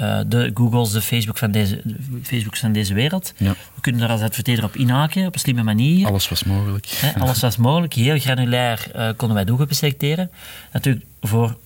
uh, 0.00 0.20
de 0.26 0.50
Googles, 0.54 0.90
de 0.90 1.00
Facebook 1.00 1.38
van 1.38 1.50
deze, 1.50 1.80
de 1.84 1.96
Facebooks 2.22 2.60
van 2.60 2.72
deze 2.72 2.94
wereld. 2.94 3.32
Ja. 3.36 3.50
We 3.74 3.80
kunnen 3.80 4.00
daar 4.00 4.10
als 4.10 4.20
adverteerder 4.20 4.64
op 4.64 4.76
inhaken, 4.76 5.26
op 5.26 5.34
een 5.34 5.40
slimme 5.40 5.62
manier. 5.62 6.06
Alles 6.06 6.28
was 6.28 6.44
mogelijk. 6.44 6.86
Hè, 6.86 7.20
alles 7.20 7.40
was 7.40 7.56
mogelijk. 7.56 7.94
Heel 7.94 8.18
granulair 8.18 8.86
uh, 8.96 9.08
konden 9.16 9.36
wij 9.36 9.44
doelgroepen 9.44 9.76
selecteren. 9.76 10.30
Natuurlijk, 10.72 11.04
voor 11.20 11.56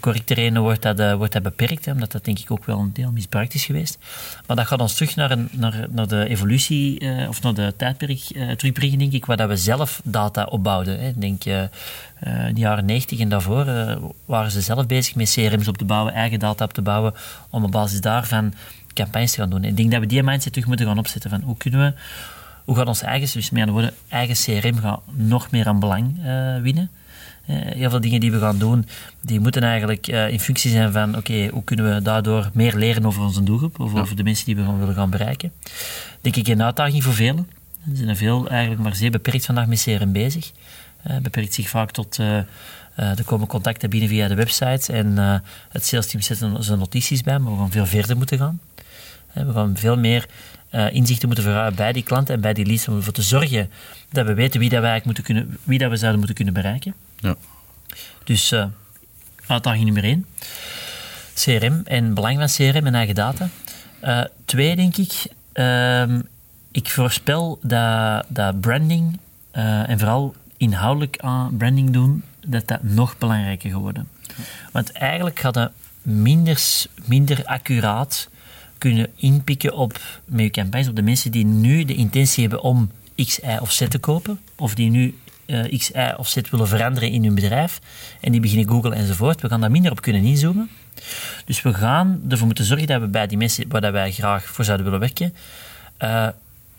correcte 0.00 0.34
redenen 0.34 0.62
wordt 0.62 0.82
dat, 0.82 1.00
uh, 1.00 1.14
wordt 1.14 1.32
dat 1.32 1.42
beperkt, 1.42 1.84
hè, 1.84 1.92
omdat 1.92 2.12
dat 2.12 2.24
denk 2.24 2.38
ik 2.38 2.50
ook 2.50 2.64
wel 2.64 2.78
een 2.78 2.92
deel 2.92 3.10
misbruikt 3.10 3.54
is 3.54 3.64
geweest. 3.64 3.98
Maar 4.46 4.56
dat 4.56 4.66
gaat 4.66 4.80
ons 4.80 4.94
terug 4.94 5.16
naar, 5.16 5.30
een, 5.30 5.48
naar, 5.52 5.86
naar 5.90 6.08
de 6.08 6.28
evolutie, 6.28 7.00
uh, 7.00 7.28
of 7.28 7.42
naar 7.42 7.54
de 7.54 7.74
tijdperk 7.76 8.30
uh, 8.30 8.50
terugbrengen, 8.50 8.98
denk 8.98 9.12
ik, 9.12 9.26
waar 9.26 9.36
dat 9.36 9.48
we 9.48 9.56
zelf 9.56 10.00
data 10.04 10.44
opbouwden. 10.44 11.00
Hè. 11.00 11.12
Denk, 11.14 11.44
in 11.44 12.54
de 12.54 12.60
jaren 12.60 12.84
90 12.84 13.18
en 13.18 13.28
daarvoor 13.28 13.64
waren 14.24 14.50
ze 14.50 14.60
zelf 14.60 14.86
bezig 14.86 15.14
met 15.14 15.32
CRM's 15.32 15.68
op 15.68 15.78
te 15.78 15.84
bouwen, 15.84 16.12
eigen 16.12 16.38
data 16.38 16.64
op 16.64 16.72
te 16.72 16.82
bouwen, 16.82 17.14
om 17.50 17.64
op 17.64 17.70
basis 17.70 18.00
daarvan 18.00 18.54
campagnes 18.92 19.32
te 19.32 19.40
gaan 19.40 19.50
doen. 19.50 19.62
En 19.62 19.68
ik 19.68 19.76
denk 19.76 19.90
dat 19.90 20.00
we 20.00 20.06
die 20.06 20.22
mindset 20.22 20.52
terug 20.52 20.68
moeten 20.68 20.86
gaan 20.86 20.98
opzetten 20.98 21.30
van 21.30 21.40
hoe 21.40 21.56
kunnen 21.56 21.80
we, 21.80 22.00
hoe 22.64 22.76
gaat 22.76 22.86
ons 22.86 23.02
eigen, 23.02 23.32
dus 23.32 23.50
met 23.50 23.60
andere 23.60 23.80
woorden, 23.80 23.98
eigen 24.08 24.34
CRM 24.34 24.78
gaan 24.78 25.00
nog 25.10 25.50
meer 25.50 25.66
aan 25.66 25.80
belang 25.80 26.20
winnen. 26.62 26.90
Uh, 27.46 27.56
heel 27.60 27.90
veel 27.90 28.00
dingen 28.00 28.20
die 28.20 28.32
we 28.32 28.38
gaan 28.38 28.58
doen, 28.58 28.86
die 29.20 29.40
moeten 29.40 29.62
eigenlijk 29.62 30.08
uh, 30.08 30.28
in 30.28 30.40
functie 30.40 30.70
zijn 30.70 30.92
van 30.92 31.16
oké, 31.16 31.48
hoe 31.48 31.64
kunnen 31.64 31.94
we 31.94 32.02
daardoor 32.02 32.50
meer 32.52 32.76
leren 32.76 33.06
over 33.06 33.22
onze 33.22 33.42
doelgroep, 33.42 33.80
of 33.80 33.94
over 33.94 34.16
de 34.16 34.22
mensen 34.22 34.46
die 34.46 34.56
we 34.56 34.64
gaan 34.64 34.78
willen 34.78 34.94
gaan 34.94 35.10
bereiken. 35.10 35.52
Denk 36.20 36.36
ik 36.36 36.48
een 36.48 36.62
uitdaging 36.62 37.02
voor 37.02 37.14
velen. 37.14 37.48
Er 37.90 37.96
zijn 37.96 38.08
er 38.08 38.16
veel 38.16 38.48
eigenlijk 38.48 38.82
maar 38.82 38.94
zeer 38.94 39.10
beperkt 39.10 39.44
vandaag 39.44 39.66
met 39.66 39.82
CRM 39.82 40.12
bezig. 40.12 40.52
Uh, 41.10 41.16
beperkt 41.16 41.54
zich 41.54 41.68
vaak 41.68 41.90
tot 41.90 42.16
er 42.94 43.24
komen 43.24 43.46
contacten 43.46 43.90
binnen 43.90 44.08
via 44.08 44.28
de 44.28 44.34
website 44.34 44.92
en 44.92 45.16
het 45.68 45.86
sales 45.86 46.06
team 46.06 46.22
zet 46.22 46.38
zijn 46.58 46.78
notities 46.78 47.22
bij, 47.22 47.38
maar 47.38 47.52
we 47.52 47.58
gaan 47.58 47.70
veel 47.70 47.86
verder 47.86 48.16
moeten 48.16 48.38
gaan. 48.38 48.60
we 49.32 49.52
gaan 49.52 49.76
veel 49.76 49.98
meer 49.98 50.26
inzichten 50.90 51.26
moeten 51.26 51.44
verhouden 51.44 51.76
bij 51.76 51.92
die 51.92 52.02
klanten 52.02 52.34
en 52.34 52.40
bij 52.40 52.52
die 52.52 52.66
leads 52.66 52.88
om 52.88 52.96
ervoor 52.96 53.12
te 53.12 53.22
zorgen 53.22 53.70
dat 54.10 54.26
we 54.26 54.34
weten 54.34 54.60
wie, 54.60 54.68
dat 54.68 54.80
we, 54.80 54.86
eigenlijk 54.86 55.04
moeten 55.04 55.24
kunnen, 55.24 55.58
wie 55.64 55.78
dat 55.78 55.90
we 55.90 55.96
zouden 55.96 56.18
moeten 56.18 56.36
kunnen 56.36 56.54
bereiken. 56.54 56.94
Ja. 57.22 57.36
Dus 58.24 58.52
uh, 58.52 58.64
uitdaging 59.46 59.84
nummer 59.84 60.04
één. 60.04 60.26
CRM 61.34 61.80
en 61.84 62.14
belang 62.14 62.38
van 62.38 62.46
CRM 62.46 62.86
en 62.86 62.94
eigen 62.94 63.14
data. 63.14 63.48
Uh, 64.04 64.24
twee, 64.44 64.76
denk 64.76 64.96
ik. 64.96 65.26
Uh, 65.54 66.18
ik 66.70 66.90
voorspel 66.90 67.58
dat, 67.62 68.24
dat 68.28 68.60
branding 68.60 69.18
uh, 69.54 69.88
en 69.88 69.98
vooral 69.98 70.34
inhoudelijk 70.56 71.18
aan 71.18 71.56
branding 71.56 71.90
doen, 71.90 72.22
dat 72.46 72.68
dat 72.68 72.82
nog 72.82 73.18
belangrijker 73.18 73.70
geworden. 73.70 74.08
Want 74.72 74.92
eigenlijk 74.92 75.38
gaat 75.38 75.54
dat 75.54 75.70
minder, 76.02 76.62
minder 77.04 77.44
accuraat 77.44 78.28
kunnen 78.78 79.08
inpikken 79.14 79.74
op 79.74 80.00
met 80.24 80.44
je 80.44 80.50
campagnes, 80.50 80.88
op 80.88 80.96
de 80.96 81.02
mensen 81.02 81.30
die 81.30 81.44
nu 81.44 81.84
de 81.84 81.94
intentie 81.94 82.42
hebben 82.42 82.62
om 82.62 82.90
X, 83.16 83.38
Y 83.38 83.56
of 83.60 83.72
Z 83.72 83.88
te 83.88 83.98
kopen, 83.98 84.40
of 84.56 84.74
die 84.74 84.90
nu 84.90 85.18
uh, 85.52 85.78
X, 85.78 85.90
Y 85.90 86.12
of 86.16 86.28
Z 86.28 86.36
willen 86.50 86.68
veranderen 86.68 87.10
in 87.10 87.24
hun 87.24 87.34
bedrijf 87.34 87.80
en 88.20 88.32
die 88.32 88.40
beginnen 88.40 88.68
Google 88.68 88.94
enzovoort. 88.94 89.40
We 89.40 89.48
gaan 89.48 89.60
daar 89.60 89.70
minder 89.70 89.90
op 89.90 90.00
kunnen 90.00 90.22
inzoomen. 90.22 90.70
Dus 91.44 91.62
we 91.62 91.74
gaan 91.74 92.20
ervoor 92.28 92.46
moeten 92.46 92.64
zorgen 92.64 92.86
dat 92.86 93.00
we 93.00 93.06
bij 93.06 93.26
die 93.26 93.38
mensen 93.38 93.68
waar 93.68 93.92
wij 93.92 94.12
graag 94.12 94.44
voor 94.44 94.64
zouden 94.64 94.86
willen 94.86 95.00
werken, 95.00 95.34
uh, 96.02 96.28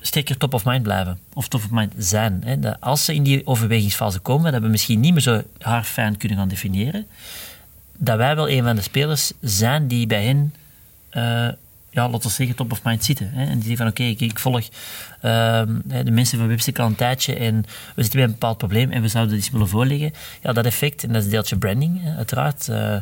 sterker 0.01 0.37
top 0.37 0.53
of 0.53 0.65
mind 0.65 0.83
blijven. 0.83 1.19
Of 1.33 1.47
top 1.47 1.63
of 1.63 1.71
mind 1.71 1.93
zijn. 1.97 2.41
Hè. 2.45 2.59
Dat 2.59 2.77
als 2.79 3.05
ze 3.05 3.13
in 3.13 3.23
die 3.23 3.47
overwegingsfase 3.47 4.19
komen, 4.19 4.51
dat 4.51 4.61
we 4.61 4.67
misschien 4.67 4.99
niet 4.99 5.11
meer 5.11 5.21
zo 5.21 5.41
haar 5.59 5.83
fijn 5.83 6.17
kunnen 6.17 6.37
gaan 6.37 6.47
definiëren, 6.47 7.05
dat 7.97 8.17
wij 8.17 8.35
wel 8.35 8.49
een 8.49 8.63
van 8.63 8.75
de 8.75 8.81
spelers 8.81 9.31
zijn 9.41 9.87
die 9.87 10.07
bij 10.07 10.25
hen 10.25 10.53
uh, 11.11 11.47
ja, 11.93 12.09
laten 12.09 12.29
we 12.29 12.35
zeggen, 12.35 12.55
top 12.55 12.71
of 12.71 12.83
mind 12.83 13.03
zitten. 13.03 13.29
Hè. 13.33 13.45
En 13.45 13.59
die 13.59 13.67
zeggen 13.67 13.77
van, 13.77 13.87
oké, 13.87 14.03
ik, 14.03 14.19
ik, 14.19 14.39
volg 14.39 14.61
uh, 14.61 15.61
de 15.85 16.11
mensen 16.11 16.37
van 16.37 16.47
Webstick 16.47 16.79
al 16.79 16.85
een 16.85 16.95
tijdje 16.95 17.35
en 17.35 17.65
we 17.95 18.01
zitten 18.01 18.19
bij 18.19 18.23
een 18.23 18.31
bepaald 18.31 18.57
probleem 18.57 18.91
en 18.91 19.01
we 19.01 19.07
zouden 19.07 19.37
iets 19.37 19.49
willen 19.49 19.67
voorleggen. 19.67 20.13
Ja, 20.41 20.53
dat 20.53 20.65
effect, 20.65 21.03
en 21.03 21.13
dat 21.13 21.23
is 21.23 21.29
deeltje 21.29 21.57
branding, 21.57 22.01
uiteraard. 22.17 22.67
Uh, 22.67 22.95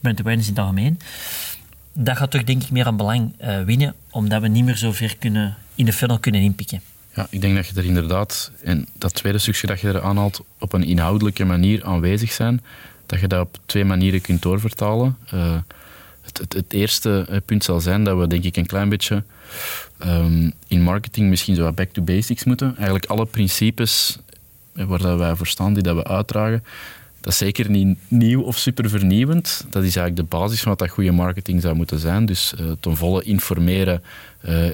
brand 0.00 0.20
awareness 0.20 0.48
in 0.48 0.54
het 0.54 0.62
algemeen. 0.62 0.98
Dat 1.92 2.16
gaat 2.16 2.30
toch 2.30 2.44
denk 2.44 2.62
ik 2.62 2.70
meer 2.70 2.86
aan 2.86 2.96
belang 2.96 3.32
uh, 3.40 3.62
winnen, 3.62 3.94
omdat 4.10 4.42
we 4.42 4.48
niet 4.48 4.64
meer 4.64 4.76
zo 4.76 4.92
ver 4.92 5.16
kunnen, 5.16 5.56
in 5.74 5.84
de 5.84 5.92
funnel 5.92 6.18
kunnen 6.18 6.40
inpikken. 6.40 6.80
Ja, 7.14 7.26
ik 7.30 7.40
denk 7.40 7.54
dat 7.56 7.66
je 7.66 7.74
er 7.76 7.84
inderdaad, 7.84 8.50
en 8.62 8.86
dat 8.98 9.14
tweede 9.14 9.38
stukje 9.38 9.66
dat 9.66 9.80
je 9.80 9.88
er 9.88 10.02
aanhaalt, 10.02 10.44
op 10.58 10.72
een 10.72 10.84
inhoudelijke 10.84 11.44
manier 11.44 11.84
aanwezig 11.84 12.32
zijn, 12.32 12.60
dat 13.06 13.20
je 13.20 13.28
dat 13.28 13.40
op 13.40 13.58
twee 13.66 13.84
manieren 13.84 14.20
kunt 14.20 14.42
doorvertalen. 14.42 15.16
Uh, 15.34 15.56
het, 16.32 16.72
eerste 16.72 17.42
punt 17.44 17.64
zal 17.64 17.80
zijn 17.80 18.04
dat 18.04 18.18
we 18.18 18.26
denk 18.26 18.44
ik 18.44 18.56
een 18.56 18.66
klein 18.66 18.88
beetje 18.88 19.22
um, 20.06 20.52
in 20.68 20.82
marketing 20.82 21.28
misschien 21.28 21.54
zo 21.54 21.72
back 21.72 21.88
to 21.92 22.02
basics 22.02 22.44
moeten. 22.44 22.74
Eigenlijk 22.76 23.06
alle 23.06 23.26
principes 23.26 24.18
waar 24.72 24.98
dat 24.98 25.18
wij 25.18 25.36
voor 25.36 25.46
staan, 25.46 25.74
die 25.74 25.82
dat 25.82 25.96
we 25.96 26.04
uitdragen, 26.04 26.64
Dat 27.20 27.32
is 27.32 27.38
zeker 27.38 27.70
niet 27.70 27.98
nieuw 28.08 28.42
of 28.42 28.58
super 28.58 28.90
vernieuwend. 28.90 29.66
Dat 29.70 29.84
is 29.84 29.96
eigenlijk 29.96 30.30
de 30.30 30.36
basis 30.36 30.60
van 30.60 30.68
wat 30.70 30.78
dat 30.78 30.88
goede 30.88 31.12
marketing 31.12 31.62
zou 31.62 31.74
moeten 31.74 31.98
zijn. 31.98 32.26
Dus 32.26 32.54
uh, 32.60 32.66
ten 32.80 32.96
volle 32.96 33.22
informeren 33.22 34.02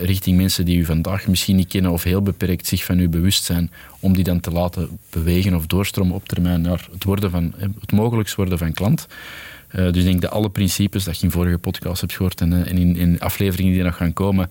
richting 0.03 0.37
mensen 0.37 0.65
die 0.65 0.79
u 0.79 0.85
vandaag 0.85 1.27
misschien 1.27 1.57
niet 1.57 1.69
kennen 1.69 1.91
of 1.91 2.03
heel 2.03 2.23
beperkt 2.23 2.67
zich 2.67 2.85
van 2.85 2.99
u 2.99 3.09
bewust 3.09 3.45
zijn, 3.45 3.71
om 4.01 4.15
die 4.15 4.25
dan 4.25 4.41
te 4.41 4.51
laten 4.51 4.99
bewegen 5.11 5.55
of 5.55 5.67
doorstromen 5.67 6.15
op 6.15 6.29
termijn 6.29 6.61
naar 6.61 6.89
het, 6.93 7.05
worden 7.05 7.31
van, 7.31 7.55
het 7.81 7.93
mogelijks 7.93 8.35
worden 8.35 8.59
van 8.59 8.73
klant. 8.73 9.07
Uh, 9.75 9.85
dus 9.93 9.97
ik 9.97 10.05
denk 10.05 10.21
dat 10.21 10.31
alle 10.31 10.51
principes 10.51 11.05
dat 11.05 11.19
je 11.19 11.25
in 11.25 11.31
vorige 11.31 11.59
podcast 11.59 12.01
hebt 12.01 12.13
gehoord 12.13 12.41
en, 12.41 12.67
en 12.67 12.79
in, 12.79 12.97
in, 12.97 13.21
afleveringen 13.21 13.73
die 13.73 13.83
nog 13.83 13.97
gaan 13.97 14.13
komen, 14.13 14.51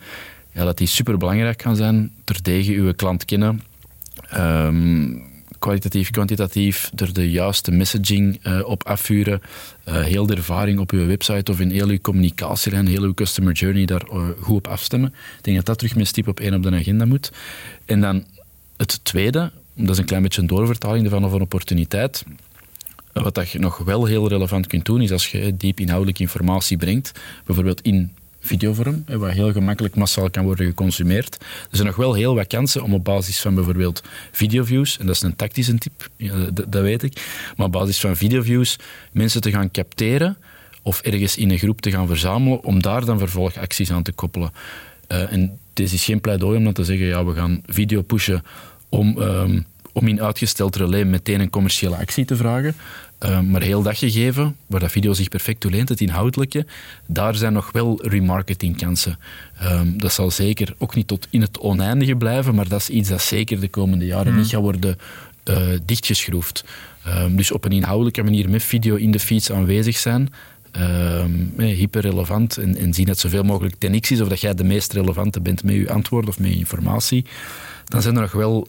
ja, 0.51 0.63
dat 0.63 0.77
die 0.77 0.87
super 0.87 1.17
belangrijk 1.17 1.61
gaan 1.61 1.75
zijn. 1.75 2.11
Terdege 2.23 2.73
uw 2.73 2.93
klant 2.93 3.25
kennen. 3.25 3.61
Um, 4.37 5.29
kwalitatief, 5.59 6.09
kwantitatief, 6.09 6.91
er 6.95 7.13
de 7.13 7.31
juiste 7.31 7.71
messaging 7.71 8.39
uh, 8.47 8.59
op 8.65 8.83
afvuren, 8.83 9.41
heel 9.83 10.25
de 10.25 10.35
ervaring 10.35 10.79
op 10.79 10.91
uw 10.91 11.05
website 11.05 11.51
of 11.51 11.59
in 11.59 11.69
heel 11.69 11.87
uw 11.87 11.99
communicatielijn, 12.01 12.87
heel 12.87 13.03
uw 13.03 13.13
customer 13.13 13.53
journey 13.53 13.85
daar 13.85 14.05
goed 14.39 14.55
op 14.55 14.67
afstemmen. 14.67 15.13
Ik 15.37 15.43
denk 15.43 15.57
dat 15.57 15.65
dat 15.65 15.77
terug 15.77 15.95
met 15.95 16.07
stip 16.07 16.27
op 16.27 16.39
één 16.39 16.53
op 16.53 16.63
de 16.63 16.71
agenda 16.71 17.05
moet. 17.05 17.31
En 17.85 18.01
dan 18.01 18.23
het 18.77 18.99
tweede, 19.03 19.51
dat 19.75 19.89
is 19.89 19.97
een 19.97 20.05
klein 20.05 20.23
beetje 20.23 20.41
een 20.41 20.47
doorvertaling 20.47 21.03
ervan 21.03 21.25
of 21.25 21.31
een 21.31 21.41
opportuniteit. 21.41 22.23
Wat 23.13 23.35
dat 23.35 23.49
je 23.49 23.59
nog 23.59 23.77
wel 23.77 24.05
heel 24.05 24.27
relevant 24.27 24.67
kunt 24.67 24.85
doen, 24.85 25.01
is 25.01 25.11
als 25.11 25.27
je 25.27 25.57
diep 25.57 25.79
inhoudelijke 25.79 26.21
informatie 26.21 26.77
brengt, 26.77 27.11
bijvoorbeeld 27.45 27.81
in 27.81 28.11
videovorm, 28.39 29.03
wat 29.07 29.31
heel 29.31 29.51
gemakkelijk 29.51 29.95
massaal 29.95 30.29
kan 30.29 30.43
worden 30.43 30.65
geconsumeerd. 30.65 31.37
Er 31.41 31.75
zijn 31.75 31.87
nog 31.87 31.95
wel 31.95 32.13
heel 32.13 32.35
wat 32.35 32.47
kansen 32.47 32.83
om 32.83 32.93
op 32.93 33.03
basis 33.03 33.39
van 33.39 33.55
bijvoorbeeld 33.55 34.03
videoviews, 34.31 34.97
en 34.97 35.05
dat 35.05 35.15
is 35.15 35.21
een 35.21 35.35
tactische 35.35 35.77
tip, 35.77 36.09
dat, 36.53 36.81
weet 36.81 37.03
ik, 37.03 37.25
maar 37.57 37.65
op 37.65 37.71
basis 37.71 37.99
van 37.99 38.15
videoviews 38.15 38.75
mensen 39.11 39.41
te 39.41 39.51
gaan 39.51 39.71
capteren 39.71 40.37
of 40.81 41.01
ergens 41.01 41.37
in 41.37 41.51
een 41.51 41.57
groep 41.57 41.81
te 41.81 41.91
gaan 41.91 42.07
verzamelen 42.07 42.63
om 42.63 42.81
daar 42.81 43.05
dan 43.05 43.19
vervolgacties 43.19 43.91
aan 43.91 44.03
te 44.03 44.11
koppelen. 44.11 44.51
Uh, 45.07 45.33
en 45.33 45.59
dit 45.73 45.91
is 45.91 46.03
geen 46.03 46.21
pleidooi 46.21 46.57
om 46.57 46.63
dan 46.63 46.73
te 46.73 46.83
zeggen, 46.83 47.05
ja, 47.05 47.25
we 47.25 47.33
gaan 47.33 47.61
video 47.65 48.01
pushen 48.01 48.43
om, 48.89 49.17
um, 49.17 49.65
om 49.91 50.07
in 50.07 50.21
uitgesteld 50.21 50.75
relais 50.75 51.05
meteen 51.05 51.39
een 51.39 51.50
commerciële 51.50 51.95
actie 51.95 52.25
te 52.25 52.36
vragen. 52.36 52.75
Uh, 53.25 53.39
maar 53.39 53.62
heel 53.62 53.81
dat 53.81 53.98
gegeven, 53.98 54.55
waar 54.67 54.79
dat 54.79 54.91
video 54.91 55.13
zich 55.13 55.27
perfect 55.27 55.60
toe 55.60 55.71
leent, 55.71 55.89
het 55.89 56.01
inhoudelijke, 56.01 56.65
daar 57.05 57.36
zijn 57.36 57.53
nog 57.53 57.71
wel 57.71 58.00
remarketingkansen. 58.01 59.17
Um, 59.63 59.98
dat 59.98 60.13
zal 60.13 60.31
zeker 60.31 60.74
ook 60.77 60.95
niet 60.95 61.07
tot 61.07 61.27
in 61.29 61.41
het 61.41 61.60
oneindige 61.60 62.15
blijven, 62.15 62.55
maar 62.55 62.67
dat 62.67 62.79
is 62.79 62.89
iets 62.89 63.10
dat 63.10 63.21
zeker 63.21 63.60
de 63.60 63.67
komende 63.67 64.05
jaren 64.05 64.36
niet 64.36 64.48
gaat 64.48 64.62
worden 64.62 64.98
uh, 65.50 65.57
dichtgeschroefd. 65.86 66.65
Um, 67.07 67.36
dus 67.36 67.51
op 67.51 67.65
een 67.65 67.71
inhoudelijke 67.71 68.24
manier 68.24 68.50
met 68.50 68.63
video 68.63 68.95
in 68.95 69.12
de 69.12 69.19
feeds 69.19 69.51
aanwezig 69.51 69.98
zijn, 69.98 70.29
um, 70.77 71.53
hyperrelevant 71.57 72.57
en, 72.57 72.77
en 72.77 72.93
zien 72.93 73.05
dat 73.05 73.19
zoveel 73.19 73.43
mogelijk 73.43 73.75
ten 73.77 74.00
x 74.00 74.12
is 74.12 74.21
of 74.21 74.27
dat 74.27 74.41
jij 74.41 74.53
de 74.53 74.63
meest 74.63 74.93
relevante 74.93 75.41
bent 75.41 75.63
met 75.63 75.75
je 75.75 75.91
antwoord 75.91 76.27
of 76.27 76.39
met 76.39 76.50
je 76.50 76.57
informatie, 76.57 77.25
dan 77.86 78.01
zijn 78.01 78.15
er 78.15 78.21
nog 78.21 78.31
wel 78.31 78.67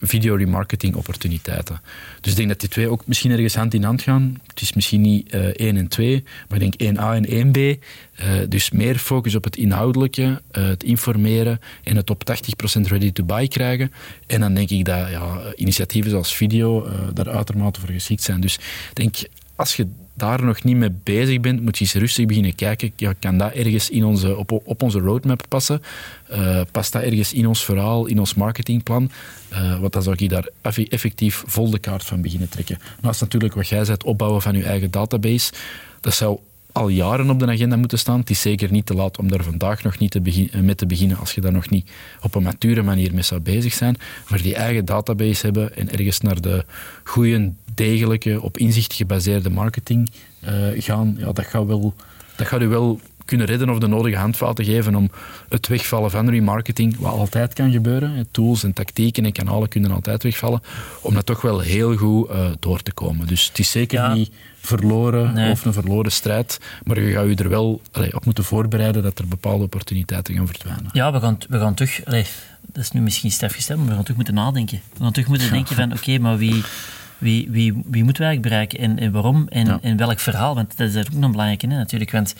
video 0.00 0.34
remarketing 0.34 0.94
opportuniteiten. 0.94 1.80
Dus 2.20 2.30
ik 2.30 2.36
denk 2.36 2.48
dat 2.48 2.60
die 2.60 2.68
twee 2.68 2.88
ook 2.88 3.06
misschien 3.06 3.30
ergens 3.30 3.54
hand 3.54 3.74
in 3.74 3.82
hand 3.82 4.02
gaan. 4.02 4.40
Het 4.46 4.60
is 4.60 4.72
misschien 4.72 5.00
niet 5.00 5.34
uh, 5.34 5.40
1 5.40 5.76
en 5.76 5.88
2, 5.88 6.24
maar 6.48 6.62
ik 6.62 6.78
denk 6.78 6.96
1A 6.96 7.26
en 7.26 7.26
1B. 7.26 7.58
Uh, 7.58 8.48
dus 8.48 8.70
meer 8.70 8.98
focus 8.98 9.34
op 9.34 9.44
het 9.44 9.56
inhoudelijke, 9.56 10.22
uh, 10.22 10.66
het 10.66 10.82
informeren 10.82 11.60
en 11.84 11.96
het 11.96 12.10
op 12.10 12.22
80% 12.78 12.80
ready 12.80 13.12
to 13.12 13.24
buy 13.24 13.48
krijgen. 13.48 13.92
En 14.26 14.40
dan 14.40 14.54
denk 14.54 14.70
ik 14.70 14.84
dat 14.84 15.10
ja, 15.10 15.40
initiatieven 15.56 16.10
zoals 16.10 16.34
video 16.34 16.88
daar 17.12 17.28
uitermate 17.28 17.80
voor 17.80 17.88
geschikt 17.88 18.22
zijn. 18.22 18.40
Dus 18.40 18.54
ik 18.54 18.94
denk, 18.94 19.16
als 19.56 19.76
je 19.76 19.86
daar 20.20 20.44
nog 20.44 20.64
niet 20.64 20.76
mee 20.76 20.92
bezig 21.02 21.40
bent, 21.40 21.62
moet 21.62 21.78
je 21.78 21.84
eens 21.84 21.94
rustig 21.94 22.26
beginnen 22.26 22.54
kijken. 22.54 22.92
Ja, 22.96 23.12
kan 23.18 23.38
dat 23.38 23.52
ergens 23.52 23.90
in 23.90 24.04
onze, 24.04 24.36
op, 24.36 24.60
op 24.64 24.82
onze 24.82 24.98
roadmap 24.98 25.42
passen? 25.48 25.82
Uh, 26.30 26.60
past 26.70 26.92
dat 26.92 27.02
ergens 27.02 27.32
in 27.32 27.46
ons 27.46 27.64
verhaal, 27.64 28.06
in 28.06 28.18
ons 28.18 28.34
marketingplan? 28.34 29.10
Uh, 29.52 29.80
want 29.80 29.92
dan 29.92 30.02
zou 30.02 30.16
ik 30.18 30.30
daar 30.30 30.48
effectief 30.88 31.42
vol 31.46 31.70
de 31.70 31.78
kaart 31.78 32.04
van 32.04 32.22
beginnen 32.22 32.48
trekken. 32.48 32.78
Naast 33.00 33.20
natuurlijk 33.20 33.54
wat 33.54 33.68
jij 33.68 33.84
zei, 33.84 33.96
het 33.96 34.04
opbouwen 34.04 34.42
van 34.42 34.56
je 34.56 34.64
eigen 34.64 34.90
database. 34.90 35.52
Dat 36.00 36.14
zou 36.14 36.38
al 36.72 36.88
jaren 36.88 37.30
op 37.30 37.38
de 37.38 37.46
agenda 37.46 37.76
moeten 37.76 37.98
staan. 37.98 38.20
Het 38.20 38.30
is 38.30 38.40
zeker 38.40 38.72
niet 38.72 38.86
te 38.86 38.94
laat 38.94 39.18
om 39.18 39.28
daar 39.28 39.42
vandaag 39.42 39.82
nog 39.82 39.98
niet 39.98 40.10
te 40.10 40.20
begin, 40.20 40.50
mee 40.64 40.74
te 40.74 40.86
beginnen 40.86 41.16
als 41.18 41.32
je 41.34 41.40
daar 41.40 41.52
nog 41.52 41.70
niet 41.70 41.90
op 42.22 42.34
een 42.34 42.42
mature 42.42 42.82
manier 42.82 43.14
mee 43.14 43.22
zou 43.22 43.40
bezig 43.40 43.72
zijn. 43.72 43.96
Maar 44.28 44.42
die 44.42 44.54
eigen 44.54 44.84
database 44.84 45.44
hebben 45.44 45.76
en 45.76 45.90
ergens 45.90 46.20
naar 46.20 46.40
de 46.40 46.64
goede, 47.04 47.52
degelijke, 47.74 48.42
op 48.42 48.58
inzicht 48.58 48.94
gebaseerde 48.94 49.50
marketing 49.50 50.10
uh, 50.44 50.50
gaan, 50.76 51.14
ja, 51.18 51.32
dat 51.32 51.46
gaat, 51.46 51.66
wel, 51.66 51.94
dat 52.36 52.46
gaat 52.46 52.60
u 52.60 52.68
wel 52.68 53.00
kunnen 53.30 53.46
redden 53.46 53.70
of 53.70 53.78
de 53.78 53.86
nodige 53.86 54.16
handvaten 54.16 54.64
geven 54.64 54.94
om 54.94 55.10
het 55.48 55.68
wegvallen 55.68 56.10
van 56.10 56.30
remarketing, 56.30 56.96
wat 56.98 57.12
altijd 57.12 57.52
kan 57.52 57.70
gebeuren. 57.70 58.28
Tools 58.30 58.64
en 58.64 58.72
tactieken 58.72 59.24
en 59.24 59.32
kanalen 59.32 59.68
kunnen 59.68 59.90
altijd 59.90 60.22
wegvallen, 60.22 60.62
om 61.00 61.14
dat 61.14 61.26
toch 61.26 61.42
wel 61.42 61.60
heel 61.60 61.96
goed 61.96 62.30
uh, 62.30 62.46
door 62.60 62.82
te 62.82 62.92
komen. 62.92 63.26
Dus 63.26 63.48
het 63.48 63.58
is 63.58 63.70
zeker 63.70 63.98
ja. 63.98 64.14
niet 64.14 64.30
verloren 64.60 65.34
nee. 65.34 65.50
of 65.50 65.64
een 65.64 65.72
verloren 65.72 66.12
strijd, 66.12 66.60
maar 66.84 67.00
je 67.00 67.12
gaat 67.12 67.26
je 67.26 67.34
er 67.34 67.48
wel 67.48 67.80
allee, 67.92 68.14
op 68.14 68.24
moeten 68.24 68.44
voorbereiden 68.44 69.02
dat 69.02 69.18
er 69.18 69.28
bepaalde 69.28 69.64
opportuniteiten 69.64 70.34
gaan 70.34 70.46
verdwijnen. 70.46 70.90
Ja, 70.92 71.12
we 71.12 71.20
gaan, 71.20 71.38
we 71.48 71.58
gaan 71.58 71.74
terug... 71.74 72.04
Allee, 72.04 72.26
dat 72.60 72.82
is 72.82 72.90
nu 72.90 73.00
misschien 73.00 73.30
stef 73.30 73.54
gestemd, 73.54 73.78
maar 73.78 73.88
we 73.88 73.94
gaan 73.94 74.02
terug 74.02 74.16
moeten 74.16 74.34
nadenken. 74.34 74.80
We 74.92 75.02
gaan 75.02 75.12
terug 75.12 75.28
moeten 75.28 75.50
denken 75.58 75.76
van, 75.76 75.92
oké, 75.92 76.00
okay, 76.00 76.16
maar 76.16 76.36
wie 76.36 76.62
wie, 77.20 77.50
wie, 77.50 77.82
wie 77.86 78.04
moeten 78.04 78.22
wij 78.22 78.30
eigenlijk 78.30 78.42
bereiken 78.42 78.78
en, 78.78 78.98
en 78.98 79.12
waarom 79.12 79.48
en, 79.48 79.66
ja. 79.66 79.78
en 79.82 79.96
welk 79.96 80.20
verhaal? 80.20 80.54
Want 80.54 80.76
dat 80.76 80.88
is 80.88 80.96
ook 80.96 81.12
nog 81.12 81.30
belangrijk 81.30 81.62
hè, 81.62 81.68
natuurlijk. 81.68 82.10
Want 82.10 82.34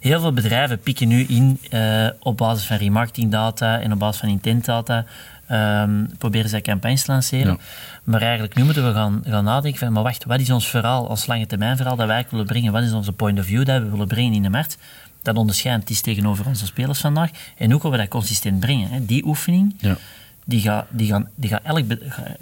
heel 0.00 0.20
veel 0.20 0.32
bedrijven 0.32 0.78
pikken 0.78 1.08
nu 1.08 1.24
in 1.24 1.58
uh, 1.70 2.06
op 2.18 2.36
basis 2.36 2.66
van 2.66 2.76
remarketingdata 2.76 3.80
en 3.80 3.92
op 3.92 3.98
basis 3.98 4.20
van 4.20 4.28
intentdata. 4.28 5.04
Um, 5.50 6.08
proberen 6.18 6.48
zij 6.48 6.60
campagnes 6.60 7.02
te 7.02 7.12
lanceren. 7.12 7.52
Ja. 7.52 7.58
Maar 8.04 8.22
eigenlijk 8.22 8.54
nu 8.54 8.64
moeten 8.64 8.86
we 8.86 8.92
gaan, 8.92 9.22
gaan 9.26 9.44
nadenken 9.44 9.78
van, 9.78 9.92
maar 9.92 10.02
wacht, 10.02 10.24
wat 10.24 10.40
is 10.40 10.50
ons 10.50 10.68
verhaal, 10.68 11.04
ons 11.04 11.26
lange 11.26 11.46
termijn 11.46 11.76
verhaal 11.76 11.96
dat 11.96 12.06
wij 12.06 12.26
willen 12.30 12.46
brengen? 12.46 12.72
Wat 12.72 12.82
is 12.82 12.92
onze 12.92 13.12
point 13.12 13.38
of 13.38 13.44
view 13.44 13.64
dat 13.64 13.82
we 13.82 13.88
willen 13.88 14.06
brengen 14.06 14.32
in 14.32 14.42
de 14.42 14.50
markt? 14.50 14.78
Dat 15.22 15.36
onderscheidt 15.36 15.90
is 15.90 16.00
tegenover 16.00 16.46
onze 16.46 16.66
spelers 16.66 17.00
vandaag. 17.00 17.30
En 17.56 17.70
hoe 17.70 17.80
kunnen 17.80 17.98
we 17.98 18.04
dat 18.04 18.14
consistent 18.14 18.60
brengen? 18.60 18.88
Hè? 18.90 19.04
Die 19.04 19.26
oefening... 19.26 19.74
Ja 19.78 19.96
die 20.44 20.60
gaat, 20.60 20.86
die 20.90 21.08
gaan, 21.08 21.28
die 21.34 21.50
gaat, 21.50 21.62
elk, 21.62 21.84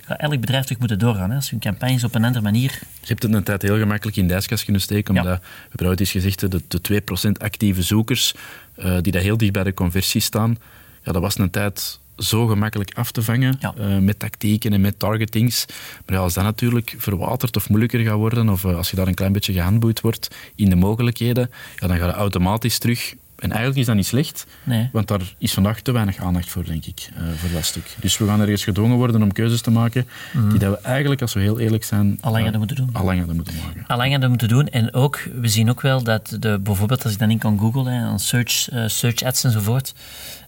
gaat 0.04 0.18
elk 0.18 0.40
bedrijf 0.40 0.62
terug 0.62 0.78
moeten 0.78 0.98
doorgaan. 0.98 1.30
Hè. 1.30 1.36
Als 1.36 1.48
je 1.48 1.54
een 1.54 1.60
campagnes 1.60 2.04
op 2.04 2.14
een 2.14 2.24
andere 2.24 2.44
manier... 2.44 2.70
Je 3.00 3.06
hebt 3.06 3.22
het 3.22 3.32
een 3.32 3.42
tijd 3.42 3.62
heel 3.62 3.78
gemakkelijk 3.78 4.16
in 4.16 4.28
de 4.28 4.34
ijskast 4.34 4.64
kunnen 4.64 4.82
steken, 4.82 5.16
omdat, 5.16 5.32
ja. 5.32 5.40
we 5.40 5.68
hebben 5.68 5.86
ooit 5.86 6.00
eens 6.00 6.10
gezegd, 6.10 6.50
de, 6.50 6.62
de 6.68 7.02
2% 7.28 7.30
actieve 7.32 7.82
zoekers, 7.82 8.34
uh, 8.78 8.96
die 9.00 9.12
daar 9.12 9.22
heel 9.22 9.36
dicht 9.36 9.52
bij 9.52 9.64
de 9.64 9.74
conversie 9.74 10.20
staan, 10.20 10.58
ja, 11.02 11.12
dat 11.12 11.22
was 11.22 11.38
een 11.38 11.50
tijd 11.50 11.98
zo 12.16 12.46
gemakkelijk 12.46 12.94
af 12.94 13.10
te 13.10 13.22
vangen 13.22 13.56
ja. 13.60 13.74
uh, 13.78 13.98
met 13.98 14.18
tactieken 14.18 14.72
en 14.72 14.80
met 14.80 14.98
targetings. 14.98 15.66
Maar 16.06 16.16
ja, 16.16 16.22
als 16.22 16.34
dat 16.34 16.44
natuurlijk 16.44 16.94
verwaterd 16.98 17.56
of 17.56 17.68
moeilijker 17.68 18.00
gaat 18.00 18.16
worden, 18.16 18.48
of 18.48 18.64
uh, 18.64 18.76
als 18.76 18.90
je 18.90 18.96
daar 18.96 19.06
een 19.06 19.14
klein 19.14 19.32
beetje 19.32 19.52
gehandboeid 19.52 20.00
wordt 20.00 20.28
in 20.54 20.70
de 20.70 20.76
mogelijkheden, 20.76 21.50
ja, 21.76 21.86
dan 21.86 21.98
ga 21.98 22.06
je 22.06 22.12
automatisch 22.12 22.78
terug 22.78 23.14
en 23.40 23.50
eigenlijk 23.50 23.80
is 23.80 23.86
dat 23.86 23.94
niet 23.94 24.06
slecht, 24.06 24.46
nee. 24.64 24.88
want 24.92 25.08
daar 25.08 25.34
is 25.38 25.52
vandaag 25.52 25.80
te 25.80 25.92
weinig 25.92 26.16
aandacht 26.16 26.48
voor, 26.48 26.64
denk 26.64 26.84
ik, 26.84 27.08
uh, 27.12 27.28
voor 27.36 27.50
dat 27.52 27.64
stuk. 27.64 27.96
Dus 28.00 28.18
we 28.18 28.26
gaan 28.26 28.40
ergens 28.40 28.64
gedwongen 28.64 28.96
worden 28.96 29.22
om 29.22 29.32
keuzes 29.32 29.60
te 29.60 29.70
maken 29.70 30.08
mm. 30.32 30.50
die 30.50 30.58
dat 30.58 30.70
we 30.70 30.86
eigenlijk, 30.86 31.22
als 31.22 31.34
we 31.34 31.40
heel 31.40 31.58
eerlijk 31.60 31.84
zijn... 31.84 32.18
Al 32.20 32.32
langer 32.32 32.52
uh, 32.52 32.58
moeten 32.58 32.76
doen. 32.76 32.90
Al 32.92 33.04
langer 33.04 33.34
moeten 33.34 33.54
maken. 33.64 33.84
Al 33.86 33.96
langer 33.96 34.28
moeten 34.28 34.48
doen. 34.48 34.68
En 34.68 34.94
ook, 34.94 35.28
we 35.40 35.48
zien 35.48 35.70
ook 35.70 35.80
wel 35.80 36.02
dat, 36.02 36.36
de, 36.40 36.58
bijvoorbeeld 36.62 37.04
als 37.04 37.12
ik 37.12 37.18
dan 37.18 37.30
in 37.30 37.38
kan 37.38 37.58
googlen, 37.58 37.86
en 37.86 38.18
search, 38.18 38.72
uh, 38.72 38.84
search 38.86 39.22
ads 39.22 39.44
enzovoort, 39.44 39.94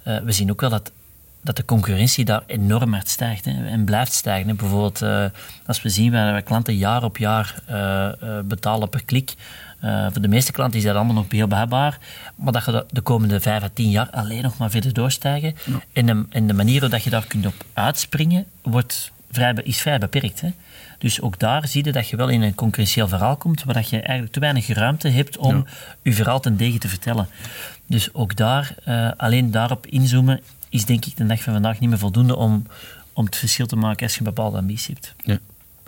we 0.02 0.32
zien 0.32 0.50
ook 0.50 0.60
wel 0.60 0.70
dat 0.70 0.92
dat 1.42 1.56
de 1.56 1.64
concurrentie 1.64 2.24
daar 2.24 2.42
enorm 2.46 2.92
hard 2.92 3.08
stijgt 3.08 3.44
hè, 3.44 3.66
en 3.66 3.84
blijft 3.84 4.12
stijgen. 4.12 4.48
Hè. 4.48 4.54
Bijvoorbeeld, 4.54 5.02
uh, 5.02 5.24
als 5.66 5.82
we 5.82 5.88
zien 5.88 6.12
waar 6.12 6.42
klanten 6.42 6.76
jaar 6.76 7.02
op 7.02 7.16
jaar 7.16 7.62
uh, 7.70 7.74
uh, 8.22 8.40
betalen 8.44 8.88
per 8.88 9.04
klik, 9.04 9.34
uh, 9.84 10.06
voor 10.12 10.22
de 10.22 10.28
meeste 10.28 10.52
klanten 10.52 10.78
is 10.78 10.84
dat 10.84 10.94
allemaal 10.94 11.14
nog 11.14 11.26
heel 11.28 11.46
behapbaar. 11.46 11.98
Maar 12.34 12.52
dat 12.52 12.64
je 12.64 12.86
de 12.90 13.00
komende 13.00 13.40
vijf 13.40 13.62
à 13.62 13.68
tien 13.74 13.90
jaar 13.90 14.10
alleen 14.10 14.42
nog 14.42 14.58
maar 14.58 14.70
verder 14.70 14.92
doorstijgen. 14.92 15.54
Ja. 15.64 15.80
En, 15.92 16.06
de, 16.06 16.24
en 16.30 16.46
de 16.46 16.54
manier 16.54 16.80
waarop 16.80 17.00
je 17.00 17.10
daar 17.10 17.26
kunt 17.26 17.46
op 17.46 17.64
uitspringen, 17.72 18.46
wordt 18.62 19.12
vrij, 19.30 19.54
is 19.62 19.80
vrij 19.80 19.98
beperkt. 19.98 20.40
Hè? 20.40 20.52
Dus 20.98 21.20
ook 21.20 21.38
daar 21.38 21.68
zie 21.68 21.84
je 21.84 21.92
dat 21.92 22.08
je 22.08 22.16
wel 22.16 22.28
in 22.28 22.42
een 22.42 22.54
concurrentieel 22.54 23.08
verhaal 23.08 23.36
komt, 23.36 23.64
waar 23.64 23.74
dat 23.74 23.88
je 23.88 23.96
eigenlijk 23.96 24.32
te 24.32 24.40
weinig 24.40 24.68
ruimte 24.68 25.08
hebt 25.08 25.36
om 25.36 25.56
ja. 25.56 25.64
je 26.02 26.12
verhaal 26.12 26.40
ten 26.40 26.56
degen 26.56 26.80
te 26.80 26.88
vertellen. 26.88 27.28
Dus 27.86 28.14
ook 28.14 28.36
daar, 28.36 28.74
uh, 28.88 29.10
alleen 29.16 29.50
daarop 29.50 29.86
inzoomen, 29.86 30.40
is 30.68 30.84
denk 30.84 31.04
ik 31.04 31.16
de 31.16 31.26
dag 31.26 31.42
van 31.42 31.52
vandaag 31.52 31.80
niet 31.80 31.88
meer 31.88 31.98
voldoende 31.98 32.36
om, 32.36 32.66
om 33.12 33.24
het 33.24 33.36
verschil 33.36 33.66
te 33.66 33.76
maken 33.76 34.02
als 34.02 34.12
je 34.12 34.18
een 34.18 34.34
bepaalde 34.34 34.58
ambitie 34.58 34.94
hebt. 34.94 35.14
Ja. 35.24 35.38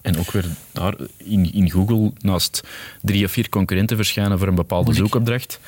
En 0.04 0.18
ook 0.18 0.30
weer 0.30 0.44
daar 0.73 0.94
in, 1.16 1.52
in 1.52 1.70
Google 1.70 2.12
naast 2.20 2.62
drie 3.02 3.25
of 3.25 3.30
vier 3.30 3.49
concurrenten 3.49 3.96
verschijnen 3.96 4.38
voor 4.38 4.49
een 4.49 4.54
bepaalde 4.54 4.84
Moeilijk. 4.84 5.11
zoekopdracht. 5.11 5.61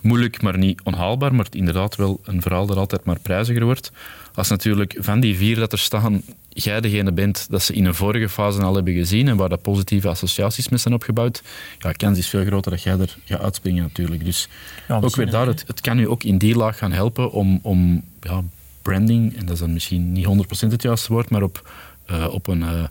moeilijk, 0.00 0.42
maar 0.42 0.58
niet 0.58 0.80
onhaalbaar, 0.82 1.34
maar 1.34 1.46
inderdaad 1.50 1.96
wel 1.96 2.20
een 2.24 2.42
verhaal 2.42 2.66
dat 2.66 2.76
altijd 2.76 3.04
maar 3.04 3.18
prijziger 3.18 3.64
wordt. 3.64 3.92
Als 4.34 4.48
natuurlijk 4.48 4.96
van 4.98 5.20
die 5.20 5.36
vier 5.36 5.56
dat 5.56 5.72
er 5.72 5.78
staan, 5.78 6.22
jij 6.48 6.80
degene 6.80 7.12
bent 7.12 7.46
dat 7.50 7.62
ze 7.62 7.72
in 7.72 7.84
een 7.84 7.94
vorige 7.94 8.28
fase 8.28 8.62
al 8.62 8.74
hebben 8.74 8.94
gezien 8.94 9.28
en 9.28 9.36
waar 9.36 9.48
dat 9.48 9.62
positieve 9.62 10.08
associaties 10.08 10.68
mee 10.68 10.78
zijn 10.78 10.94
opgebouwd, 10.94 11.42
ja, 11.78 11.92
kans 11.92 12.18
is 12.18 12.28
veel 12.28 12.44
groter 12.44 12.70
dat 12.70 12.82
jij 12.82 12.98
er 12.98 13.16
gaat 13.24 13.40
uitspringen 13.40 13.82
natuurlijk. 13.82 14.24
Dus 14.24 14.48
Ja, 14.88 15.00
ook 15.00 15.16
weer 15.16 15.30
daar, 15.30 15.46
het, 15.46 15.64
het 15.66 15.80
kan 15.80 15.98
u 15.98 16.08
ook 16.08 16.22
in 16.22 16.38
die 16.38 16.56
laag 16.56 16.78
gaan 16.78 16.92
helpen 16.92 17.32
om, 17.32 17.58
om 17.62 18.02
ja, 18.20 18.42
branding, 18.82 19.36
en 19.36 19.44
dat 19.46 19.54
is 19.54 19.60
dan 19.60 19.72
misschien 19.72 20.12
niet 20.12 20.26
100% 20.26 20.68
het 20.68 20.82
juiste 20.82 21.12
woord, 21.12 21.30
maar 21.30 21.42
op, 21.42 21.70
eh, 22.06 22.26
op 22.30 22.46
een 22.46 22.62
eh, 22.62 22.84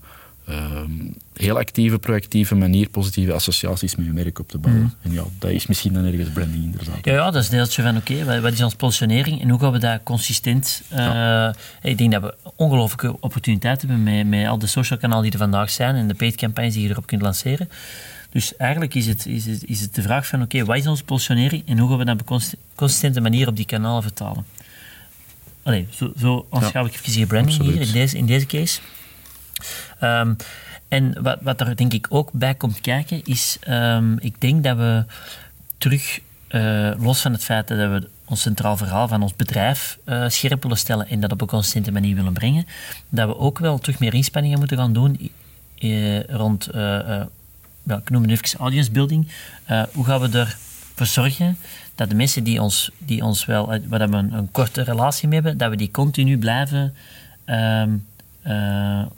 ehm, 0.52 0.92
heel 1.34 1.58
actieve, 1.58 2.00
proactieve 2.00 2.56
manier 2.56 2.90
positieve 2.90 3.34
associaties 3.34 3.96
met 3.96 4.06
je 4.06 4.12
merk 4.12 4.40
op 4.40 4.48
te 4.50 4.58
bouwen. 4.58 4.94
En 5.02 5.12
ja, 5.12 5.24
dat 5.40 5.52
is 5.52 5.68
misschien 5.68 5.94
dan 5.94 6.06
ergens 6.06 6.30
branding 6.30 6.64
inderdaad. 6.64 6.98
Ja, 7.06 7.14
ja, 7.14 7.32
dat 7.32 7.44
is 7.44 7.50
deeltje 7.50 7.82
van 7.82 7.98
oké, 7.98 8.24
wat, 8.26 8.40
wat 8.40 8.54
is 8.54 8.62
onze 8.62 8.76
positionering 8.76 9.42
en 9.42 9.50
hoe 9.50 9.60
gaan 9.60 9.72
we 9.72 9.78
dat 9.80 10.00
consistent... 10.04 10.82
eh, 10.90 11.50
Ik 11.82 11.98
denk 11.98 12.12
dat 12.12 12.22
we 12.22 12.36
ongelooflijke 12.56 13.16
opportuniteiten 13.20 13.88
hebben 13.88 14.16
met, 14.16 14.28
met 14.28 14.48
al 14.48 14.58
de 14.60 14.68
social 14.68 15.00
kanalen 15.00 15.24
die 15.24 15.32
er 15.32 15.38
vandaag 15.38 15.70
zijn 15.70 15.96
en 15.96 16.08
de 16.08 16.14
paid 16.14 16.36
campagnes 16.36 16.74
die 16.74 16.84
je 16.84 16.90
erop 16.90 17.06
kunt 17.06 17.22
lanceren. 17.22 17.70
Dus 18.32 18.56
eigenlijk 18.56 18.94
is 18.96 19.08
het, 19.08 19.26
is 19.26 19.46
het, 19.46 19.64
is 19.66 19.82
het 19.82 19.96
de 19.96 20.02
vraag 20.02 20.28
van 20.28 20.42
oké, 20.42 20.66
wat 20.66 20.78
is 20.78 20.88
onze 20.88 21.04
positionering 21.04 21.64
en 21.68 21.78
hoe 21.78 21.90
gaan 21.90 21.98
we 21.98 22.06
dat 22.06 22.14
op 22.14 22.20
een 22.20 22.26
consi- 22.26 22.56
consistente 22.76 23.22
manier 23.22 23.48
op 23.48 23.56
die 23.56 23.66
kanalen 23.66 24.02
vertalen? 24.02 24.46
Allee, 25.64 25.88
zo, 25.90 26.12
zo 26.20 26.46
ik 26.86 27.06
je 27.06 27.26
branding 27.26 27.62
hier 27.62 27.82
in 27.82 27.92
deze, 27.92 28.18
in 28.18 28.26
deze 28.26 28.46
case. 28.46 28.80
Ehm, 30.00 30.34
en 30.88 31.22
wat, 31.22 31.38
wat 31.42 31.62
er 31.62 31.76
denk 31.76 31.94
ik 31.94 32.08
ook 32.10 32.30
bij 32.34 32.56
komt 32.56 32.82
kijken 32.82 33.24
is, 33.24 33.58
ehm, 33.62 34.18
ik 34.18 34.42
denk 34.42 34.64
dat 34.64 34.78
we 34.78 35.06
terug, 35.78 36.20
eh, 36.48 36.92
los 36.98 37.22
van 37.22 37.32
het 37.32 37.44
feit 37.44 37.68
dat 37.68 37.78
we 37.78 38.10
ons 38.26 38.42
centraal 38.42 38.78
verhaal 38.78 39.08
van 39.08 39.22
ons 39.22 39.36
bedrijf 39.36 39.98
eh, 40.04 40.28
scherp 40.28 40.62
willen 40.62 40.78
stellen 40.78 41.10
en 41.10 41.20
dat 41.20 41.32
op 41.32 41.42
een 41.42 41.48
consistente 41.48 41.92
manier 41.92 42.16
willen 42.16 42.34
brengen, 42.34 42.66
dat 43.10 43.28
we 43.28 43.38
ook 43.38 43.60
wel 43.60 43.80
terug 43.80 44.00
meer 44.00 44.14
inspanningen 44.14 44.60
moeten 44.60 44.78
gaan 44.78 44.94
doen 44.94 45.32
eh, 45.78 46.24
rond, 46.24 46.68
ik 47.86 48.10
noem 48.10 48.22
het 48.22 48.32
even 48.32 48.60
audience 48.60 48.92
building. 48.92 49.28
Hoe 49.94 50.06
gaan 50.06 50.20
we 50.20 50.38
ervoor 50.38 51.06
zorgen 51.06 51.58
dat 51.96 52.10
de 52.10 52.16
mensen 52.16 52.44
die 52.44 52.62
ons, 52.62 52.92
die 52.98 53.24
ons 53.24 53.46
wel, 53.46 53.66
waar 53.66 54.10
we 54.10 54.18
een, 54.18 54.34
een 54.34 54.52
korte 54.52 54.82
relatie 54.82 55.28
mee 55.28 55.40
hebben, 55.40 55.58
dat 55.58 55.70
we 55.70 55.76
die 55.76 55.92
continu 55.92 56.38
blijven 56.38 56.96
ehm, 57.46 57.90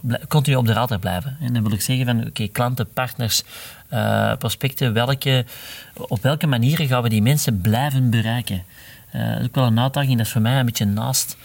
bl- 0.01 0.25
continu 0.27 0.55
op 0.55 0.65
de 0.65 0.73
radar 0.73 0.99
blijven. 0.99 1.37
En 1.41 1.53
dan 1.53 1.63
wil 1.63 1.71
ik 1.71 1.81
zeggen 1.81 2.05
van, 2.05 2.27
oké, 2.27 2.47
klanten, 2.47 2.87
partners, 2.93 3.43
eh, 3.89 4.31
prospecten, 4.37 4.93
welke, 4.93 5.45
op 5.93 6.21
welke 6.21 6.47
manieren 6.47 6.87
gaan 6.87 7.03
we 7.03 7.09
die 7.09 7.21
mensen 7.21 7.61
blijven 7.61 8.09
bereiken? 8.09 8.63
Eh, 9.11 9.29
dat 9.29 9.39
is 9.39 9.45
ook 9.45 9.55
wel 9.55 9.65
een 9.65 9.79
uitdaging, 9.79 10.17
dat 10.17 10.25
is 10.25 10.31
voor 10.31 10.41
mij 10.41 10.59
een 10.59 10.65
beetje 10.65 10.85
naast 10.85 11.37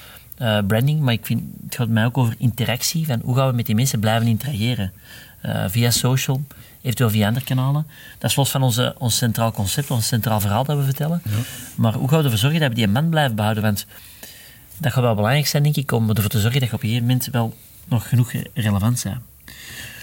branding, 0.67 1.01
maar 1.01 1.13
ik 1.13 1.27
vind, 1.27 1.43
het 1.65 1.75
gaat 1.75 1.89
mij 1.89 2.05
ook 2.05 2.19
over 2.19 2.35
interactie, 2.39 3.07
van 3.07 3.21
hoe 3.25 3.37
gaan 3.37 3.49
we 3.49 3.55
met 3.57 3.67
die 3.67 3.75
mensen 3.75 4.01
blijven 4.01 4.27
interageren? 4.29 4.93
Via 5.67 5.91
social, 5.91 6.43
eventueel 6.81 7.11
via 7.11 7.27
andere 7.27 7.45
kanalen. 7.45 7.87
Dat 8.19 8.31
is 8.31 8.37
los 8.37 8.51
van 8.51 8.63
onze, 8.63 8.95
ons 8.99 9.17
centraal 9.17 9.53
concept, 9.53 9.91
ons 9.91 10.07
centraal 10.07 10.41
verhaal 10.41 10.65
dat 10.65 10.77
we 10.77 10.85
vertellen. 10.85 11.23
Maar 11.75 11.93
hoe 11.95 12.09
gaan 12.09 12.19
we 12.19 12.25
ervoor 12.25 12.39
zorgen 12.39 12.61
dat 12.61 12.69
we 12.69 12.75
die 12.75 12.89
man 12.89 13.09
blijven 13.09 13.37
behouden? 13.37 13.63
Want 13.63 13.87
dat 14.79 14.93
gaat 14.93 15.03
wel 15.03 15.15
belangrijk 15.15 15.47
zijn, 15.47 15.63
denk 15.63 15.77
ik, 15.77 15.93
om 15.93 16.09
ervoor 16.11 16.31
te 16.31 16.41
zorgen 16.41 16.61
dat 16.61 16.69
je 16.69 16.75
op 16.75 16.83
een 16.83 16.89
gegeven 16.89 17.09
moment 17.09 17.29
wel 17.33 17.55
nog 17.89 18.09
genoeg 18.09 18.33
relevant 18.55 19.01
bent. 19.05 19.17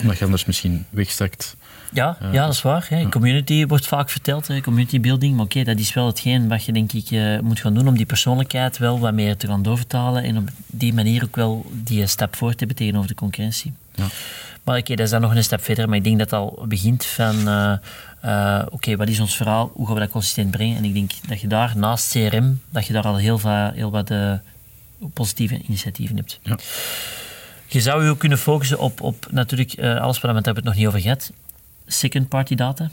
Omdat 0.02 0.18
je 0.18 0.24
anders 0.26 0.46
misschien 0.46 0.86
wegstakt. 0.90 1.56
Ja, 1.94 2.18
ja, 2.32 2.46
dat 2.46 2.54
is 2.54 2.62
waar. 2.62 2.86
Hè. 2.90 3.10
Community 3.10 3.66
wordt 3.66 3.88
vaak 3.88 4.10
verteld, 4.10 4.48
hè. 4.48 4.62
community 4.62 5.00
building. 5.00 5.36
Maar 5.36 5.46
oké, 5.46 5.64
dat 5.64 5.80
is 5.80 5.94
wel 5.94 6.06
hetgeen 6.08 6.48
wat 6.48 6.64
je 6.66 6.72
denk 6.72 6.94
ik 6.94 7.12
eh, 7.12 7.40
moet 7.40 7.60
gaan 7.60 7.74
doen 7.74 7.88
om 7.88 7.96
die 7.98 8.06
persoonlijkheid 8.06 8.78
wel 8.78 9.00
wat 9.00 9.14
meer 9.14 9.38
te 9.38 9.48
gaan 9.48 9.62
doorvertalen 9.64 10.24
en 10.24 10.38
op 10.38 10.50
die 10.66 10.94
manier 10.94 11.24
ook 11.24 11.36
wel 11.36 11.66
die 11.72 12.08
stap 12.08 12.36
voor 12.36 12.52
te 12.52 12.58
hebben 12.58 12.76
tegenover 12.76 13.08
de 13.08 13.16
concurrentie. 13.16 13.74
Ja. 13.96 14.06
Maar 14.64 14.78
oké, 14.78 14.96
dat 14.96 15.06
is 15.06 15.12
dan 15.12 15.22
nog 15.22 15.36
een 15.36 15.44
stap 15.44 15.64
verder. 15.64 15.88
Maar 15.88 15.98
ik 15.98 16.04
denk 16.04 16.18
dat 16.20 16.30
het 16.32 16.40
al 16.40 16.66
begint 16.68 17.06
van... 17.06 17.48
eh, 17.48 17.74
eh, 18.22 18.66
oké, 18.70 18.96
wat 18.96 19.08
is 19.08 19.20
ons 19.20 19.36
verhaal? 19.36 19.72
Hoe 19.74 19.86
gaan 19.86 19.96
we 19.96 20.02
dat 20.02 20.10
consistent 20.10 20.52
brengen? 20.52 20.78
En 20.78 20.84
ik 20.84 20.94
denk 20.94 21.12
dat 21.28 21.42
je 21.42 21.48
daar, 21.48 21.74
naast 21.78 22.12
CRM, 22.12 22.62
dat 22.70 22.86
je 22.88 22.94
daar 22.94 23.04
al 23.04 23.18
heel, 23.18 23.38
va- 23.38 23.72
heel 23.76 23.92
wat 23.92 24.10
eh, 24.10 24.32
positieve 25.14 25.62
initiatieven 25.62 26.16
hebt. 26.16 26.40
Ja. 26.44 26.58
Je 27.68 27.82
zou 27.82 28.04
je 28.04 28.10
ook 28.10 28.20
kunnen 28.20 28.38
focussen 28.38 28.80
op, 28.80 29.02
op 29.02 29.28
natuurlijk 29.32 29.74
eh, 29.74 30.02
alles 30.02 30.20
waar 30.20 30.34
we 30.34 30.42
hebben 30.42 30.56
het 30.56 30.64
nog 30.64 30.76
niet 30.76 30.88
over 30.88 31.00
gehad. 31.00 31.32
Second 31.88 32.30
party 32.30 32.56
data. 32.56 32.90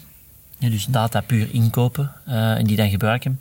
Ja, 0.58 0.68
dus 0.68 0.84
data 0.84 1.20
puur 1.20 1.48
inkopen 1.52 2.12
eh, 2.26 2.54
en 2.54 2.64
die 2.64 2.76
dan 2.76 2.90
gebruiken. 2.90 3.40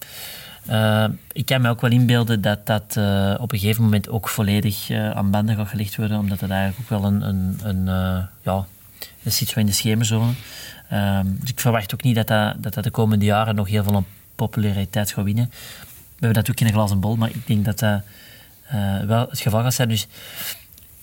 Eh, 0.66 1.06
ik 1.32 1.46
kan 1.46 1.62
me 1.62 1.70
ook 1.70 1.82
wel 1.82 1.92
inbeelden 1.92 2.42
dat 2.42 2.66
dat 2.66 2.98
op 3.40 3.52
een 3.52 3.60
gegeven 3.60 3.84
moment 3.84 4.10
ook 4.10 4.30
volledig 4.30 4.92
aan 4.92 5.32
banden 5.32 5.56
gaat 5.56 5.68
gelegd 5.68 5.96
worden, 5.96 6.20
omdat 6.20 6.40
dat 6.40 6.50
eigenlijk 6.50 6.92
ook 6.92 7.00
wel 7.00 7.12
een, 7.12 7.28
een, 7.28 7.60
een 7.64 7.86
ja, 8.42 8.66
dat 9.24 9.34
zit 9.34 9.48
zo 9.48 9.60
in 9.60 9.66
de 9.66 9.72
schemerzone. 9.72 10.32
Ehm, 10.90 11.26
dus 11.40 11.50
ik 11.50 11.60
verwacht 11.60 11.94
ook 11.94 12.04
niet 12.04 12.16
dat 12.16 12.28
dat, 12.28 12.56
dat 12.64 12.74
dat 12.74 12.84
de 12.84 12.92
komende 12.92 13.26
jaren 13.26 13.56
nog 13.56 13.68
heel 13.68 13.84
veel 13.84 13.96
aan 13.96 14.06
populariteit 14.36 15.12
gaat 15.12 15.26
winnen. 15.26 15.50
We 15.50 16.28
hebben 16.28 16.44
natuurlijk 16.44 16.60
geen 16.60 16.74
glazen 16.74 17.00
bol, 17.00 17.16
maar 17.16 17.30
ik 17.30 17.48
denk 17.48 17.66
dat 17.66 17.80
dat 17.80 18.02
wel 19.08 19.28
het 19.30 19.40
geval 19.40 19.62
gaat 19.62 19.74
zijn. 19.74 19.90
Dus 19.90 20.08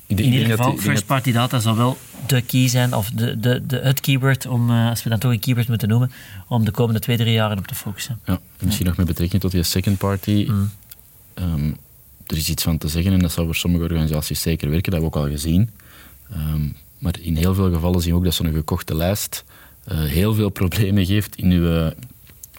in 0.07 0.33
ieder 0.33 0.47
geval, 0.47 0.77
first 0.77 1.07
party 1.07 1.33
data 1.33 1.61
zal 1.61 1.77
wel 1.77 1.99
de 2.27 2.43
key 2.43 2.69
zijn, 2.69 2.95
of 2.95 3.11
de, 3.11 3.39
de, 3.39 3.67
de, 3.67 3.77
het 3.77 4.01
keyword, 4.01 4.47
om, 4.47 4.71
eh, 4.71 4.89
als 4.89 5.03
we 5.03 5.11
dan 5.11 5.19
toch 5.19 5.33
een 5.33 5.41
keyword 5.41 5.69
moeten 5.69 5.89
noemen, 5.89 6.11
om 6.49 6.65
de 6.65 6.71
komende 6.71 7.01
twee, 7.01 7.17
drie 7.17 7.33
jaren 7.33 7.59
op 7.59 7.67
te 7.67 7.75
focussen. 7.75 8.21
Ja, 8.25 8.41
misschien 8.61 8.87
nog 8.87 8.97
met 8.97 9.07
betrekking 9.07 9.43
tot 9.43 9.51
die 9.51 9.63
second 9.63 9.99
party. 9.99 10.47
Mm. 10.49 10.71
Ehm, 11.35 11.73
er 12.27 12.37
is 12.37 12.49
iets 12.49 12.63
van 12.63 12.79
te 12.79 12.89
zeggen 12.89 13.13
en 13.13 13.19
dat 13.19 13.33
zou 13.33 13.47
voor 13.47 13.57
sommige 13.57 13.85
organisaties 13.85 14.41
zeker 14.41 14.71
werken, 14.71 14.91
dat 14.91 15.01
hebben 15.01 15.11
we 15.11 15.17
ook 15.19 15.25
al 15.27 15.37
gezien. 15.37 15.71
Ehm, 16.31 16.63
maar 16.99 17.15
in 17.21 17.37
heel 17.37 17.55
veel 17.55 17.73
gevallen 17.73 18.01
zien 18.01 18.13
we 18.13 18.19
ook 18.19 18.25
dat 18.25 18.35
zo'n 18.35 18.53
gekochte 18.53 18.95
lijst 18.95 19.45
eh, 19.85 19.99
heel 19.99 20.35
veel 20.35 20.49
problemen 20.49 21.07
geeft 21.07 21.37
in 21.37 21.51
uw, 21.51 21.77
eh, 21.77 21.91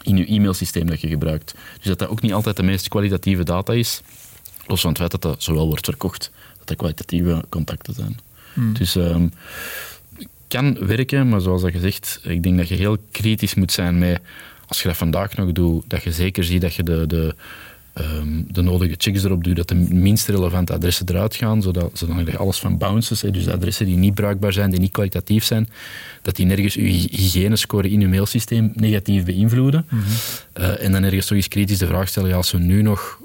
in 0.02 0.16
uw 0.16 0.24
e-mailsysteem 0.24 0.86
dat 0.86 1.00
je 1.00 1.08
gebruikt. 1.08 1.54
Dus 1.76 1.84
dat 1.84 1.98
dat 1.98 2.08
ook 2.08 2.20
niet 2.20 2.32
altijd 2.32 2.56
de 2.56 2.62
meest 2.62 2.88
kwalitatieve 2.88 3.42
data 3.44 3.72
is, 3.72 4.02
los 4.70 4.80
van 4.80 4.90
het 4.90 4.98
feit 4.98 5.10
dat 5.10 5.22
dat 5.22 5.42
zowel 5.42 5.66
wordt 5.66 5.84
verkocht, 5.84 6.30
dat 6.58 6.68
dat 6.68 6.76
kwalitatieve 6.76 7.44
contacten 7.48 7.94
zijn. 7.94 8.18
Dus 8.72 8.96
ehm, 8.96 9.26
kan 10.48 10.86
werken, 10.86 11.28
maar 11.28 11.40
zoals 11.40 11.62
dat 11.62 11.70
gezegd, 11.70 12.20
ik 12.22 12.42
denk 12.42 12.56
dat 12.58 12.68
je 12.68 12.74
heel 12.74 12.96
kritisch 13.10 13.54
moet 13.54 13.72
zijn 13.72 13.98
met, 13.98 14.20
als 14.66 14.82
je 14.82 14.88
dat 14.88 14.96
vandaag 14.96 15.36
nog 15.36 15.52
doet, 15.52 15.84
dat 15.86 16.02
je 16.02 16.12
zeker 16.12 16.44
ziet 16.44 16.60
dat 16.60 16.74
je 16.74 16.82
de, 16.82 17.04
de, 17.06 17.34
ehm, 17.92 18.42
de 18.48 18.62
nodige 18.62 18.94
checks 18.98 19.24
erop 19.24 19.44
doet, 19.44 19.56
dat 19.56 19.68
de 19.68 19.74
minst 19.74 20.28
relevante 20.28 20.72
adressen 20.72 21.06
eruit 21.08 21.34
gaan, 21.34 21.62
zodat, 21.62 21.90
zodat 21.94 22.26
je 22.26 22.36
alles 22.36 22.58
van 22.58 22.78
bounces, 22.78 23.20
dus 23.20 23.44
de 23.44 23.52
adressen 23.52 23.86
die 23.86 23.96
niet 23.96 24.14
bruikbaar 24.14 24.52
zijn, 24.52 24.70
die 24.70 24.80
niet 24.80 24.92
kwalitatief 24.92 25.44
zijn, 25.44 25.68
dat 26.22 26.36
die 26.36 26.46
nergens 26.46 26.74
je 26.74 26.80
hy- 26.82 27.08
hygiënescore 27.10 27.90
in 27.90 28.00
je 28.00 28.08
mailsysteem 28.08 28.72
negatief 28.74 29.24
beïnvloeden. 29.24 29.86
Eh, 30.52 30.84
en 30.84 30.92
dan 30.92 31.04
ergens 31.04 31.26
toch 31.26 31.36
eens 31.36 31.48
kritisch 31.48 31.78
de 31.78 31.86
vraag 31.86 32.08
stellen, 32.08 32.28
ja, 32.28 32.36
als 32.36 32.50
we 32.50 32.58
nu 32.58 32.82
nog 32.82 33.18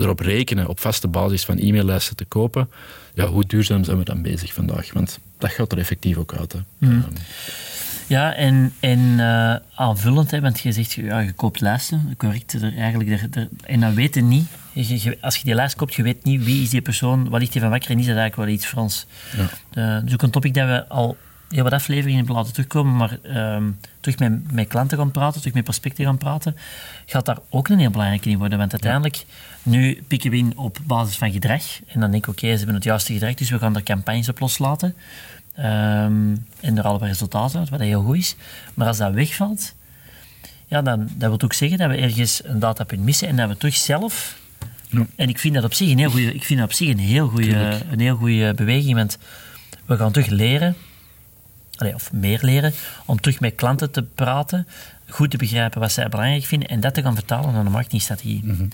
erop 0.00 0.20
rekenen 0.20 0.68
op 0.68 0.80
vaste 0.80 1.08
basis 1.08 1.44
van 1.44 1.58
e-maillijsten 1.58 2.16
te 2.16 2.24
kopen, 2.24 2.70
ja, 3.14 3.26
hoe 3.26 3.44
duurzaam 3.46 3.84
zijn 3.84 3.98
we 3.98 4.04
dan 4.04 4.22
bezig 4.22 4.52
vandaag? 4.52 4.92
Want 4.92 5.18
dat 5.38 5.50
gaat 5.50 5.72
er 5.72 5.78
effectief 5.78 6.16
ook 6.16 6.34
uit. 6.34 6.52
Hè. 6.52 6.58
Ehm, 6.80 7.00
Ja, 8.06 8.34
en, 8.34 8.72
en 8.80 9.20
eh, 9.20 9.54
aanvullend, 9.74 10.30
hè, 10.30 10.40
want 10.40 10.60
je 10.60 10.72
zegt, 10.72 10.92
ja, 10.92 11.18
je 11.18 11.32
koopt 11.32 11.60
lijsten, 11.60 12.14
correct, 12.16 12.52
er, 12.52 12.76
eigenlijk, 12.76 13.10
er, 13.10 13.28
er- 13.40 13.48
en 13.64 13.80
dan 13.80 13.94
weten 13.94 14.28
niet, 14.28 14.46
je, 14.72 15.02
je- 15.02 15.18
als 15.20 15.36
je 15.36 15.44
die 15.44 15.54
lijst 15.54 15.76
koopt, 15.76 15.94
je 15.94 16.02
weet 16.02 16.24
niet 16.24 16.44
wie 16.44 16.62
is 16.62 16.70
die 16.70 16.80
persoon, 16.82 17.28
wat 17.28 17.40
ligt 17.40 17.52
die 17.52 17.60
van 17.60 17.70
wakker 17.70 17.90
en 17.90 17.98
is 17.98 18.06
dat 18.06 18.16
eigenlijk 18.16 18.46
wel 18.48 18.56
iets 18.58 18.66
Frans. 18.66 19.06
Ja. 19.36 19.48
Eh, 19.96 20.04
dus 20.04 20.12
ook 20.12 20.22
een 20.22 20.30
topic 20.30 20.54
dat 20.54 20.66
we 20.66 20.88
al 20.88 21.16
heel 21.50 21.62
wat 21.62 21.72
afleveringen 21.72 22.18
hebben 22.18 22.34
laten 22.34 22.52
terugkomen, 22.52 22.96
maar 22.96 23.18
ehm, 23.22 23.70
terug 24.00 24.18
met, 24.18 24.52
met 24.52 24.68
klanten 24.68 24.98
gaan 24.98 25.10
praten, 25.10 25.38
terug 25.40 25.54
met 25.54 25.64
prospecten 25.64 26.04
gaan 26.04 26.18
praten, 26.18 26.56
gaat 27.06 27.26
daar 27.26 27.38
ook 27.48 27.68
een 27.68 27.78
heel 27.78 27.90
belangrijke 27.90 28.30
in 28.30 28.38
worden. 28.38 28.58
Want 28.58 28.72
uiteindelijk, 28.72 29.24
nu 29.62 30.02
pikken 30.08 30.30
we 30.30 30.36
in 30.36 30.58
op 30.58 30.78
basis 30.84 31.16
van 31.16 31.32
gedrag. 31.32 31.62
En 31.86 32.00
dan 32.00 32.10
denk 32.10 32.24
ik, 32.24 32.30
oké, 32.30 32.46
ze 32.46 32.56
hebben 32.56 32.74
het 32.74 32.84
juiste 32.84 33.12
gedrag, 33.12 33.34
dus 33.34 33.50
we 33.50 33.58
gaan 33.58 33.76
er 33.76 33.82
campagnes 33.82 34.28
op 34.28 34.40
loslaten. 34.40 34.94
Ehm, 35.54 36.36
en 36.60 36.78
er 36.78 36.82
alle 36.82 36.98
resultaten 36.98 37.58
uit, 37.58 37.68
wat 37.68 37.80
heel 37.80 38.02
goed 38.02 38.16
is. 38.16 38.36
Maar 38.74 38.86
als 38.86 38.98
dat 38.98 39.12
wegvalt, 39.12 39.74
ja, 40.66 40.82
dan 40.82 41.08
dat 41.16 41.28
wil 41.28 41.40
ook 41.40 41.52
zeggen 41.52 41.78
dat 41.78 41.88
we 41.88 41.96
ergens 41.96 42.40
een 42.44 42.58
datapunt 42.58 43.02
missen 43.02 43.28
en 43.28 43.36
dat 43.36 43.48
we 43.48 43.56
terug 43.56 43.74
zelf... 43.74 44.38
Ja. 44.88 45.06
En 45.16 45.28
ik 45.28 45.38
vind 45.38 45.54
dat 45.54 45.64
op 45.64 45.74
zich 45.74 45.90
een 45.90 45.98
heel 45.98 46.10
goede, 46.10 46.34
ik 46.34 46.44
vind 46.44 46.58
dat 46.60 46.68
op 46.68 46.74
zich 46.74 46.88
een 46.88 46.98
heel 46.98 47.28
goede, 47.28 47.80
een 47.90 48.00
heel 48.00 48.16
goede 48.16 48.54
beweging, 48.54 48.94
want 48.94 49.18
we 49.86 49.96
gaan 49.96 50.12
terug 50.12 50.28
leren, 50.28 50.76
allee, 51.80 51.94
of 51.94 52.12
meer 52.12 52.38
leren, 52.42 52.72
om 53.04 53.20
terug 53.20 53.40
met 53.40 53.54
klanten 53.54 53.90
te 53.90 54.02
praten, 54.02 54.66
goed 55.08 55.30
te 55.30 55.36
begrijpen 55.36 55.80
wat 55.80 55.92
zij 55.92 56.08
belangrijk 56.08 56.44
vinden 56.44 56.68
en 56.68 56.80
dat 56.80 56.94
te 56.94 57.02
gaan 57.02 57.14
vertalen 57.14 57.52
naar 57.52 57.66
een 57.66 57.72
marketingstrategie. 57.72 58.70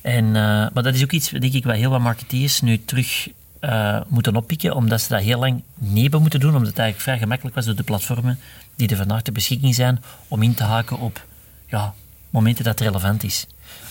En, 0.00 0.26
eh, 0.26 0.32
maar 0.42 0.82
dat 0.82 0.94
is 0.94 1.02
ook 1.02 1.12
iets, 1.12 1.28
denk 1.28 1.52
ik, 1.52 1.64
wat 1.64 1.76
heel 1.76 1.90
wat 1.90 2.00
marketeers 2.00 2.60
nu 2.60 2.84
terug 2.84 3.28
eh, 3.60 4.00
moeten 4.08 4.36
oppikken, 4.36 4.74
omdat 4.74 5.00
ze 5.00 5.08
dat 5.08 5.22
heel 5.22 5.38
lang 5.38 5.62
niet 5.74 6.02
hebben 6.02 6.20
moeten 6.20 6.40
doen, 6.40 6.54
omdat 6.54 6.68
het 6.68 6.78
eigenlijk 6.78 7.08
vrij 7.08 7.18
gemakkelijk 7.18 7.56
was 7.56 7.64
door 7.64 7.74
de 7.74 7.82
platformen 7.82 8.38
die 8.76 8.88
er 8.88 8.96
vandaag 8.96 9.22
ter 9.22 9.32
beschikking 9.32 9.74
zijn, 9.74 10.02
om 10.28 10.42
in 10.42 10.54
te 10.54 10.62
haken 10.62 10.98
op 10.98 11.26
ja, 11.66 11.94
momenten 12.30 12.64
dat 12.64 12.78
het 12.78 12.88
relevant 12.88 13.22
is. 13.22 13.46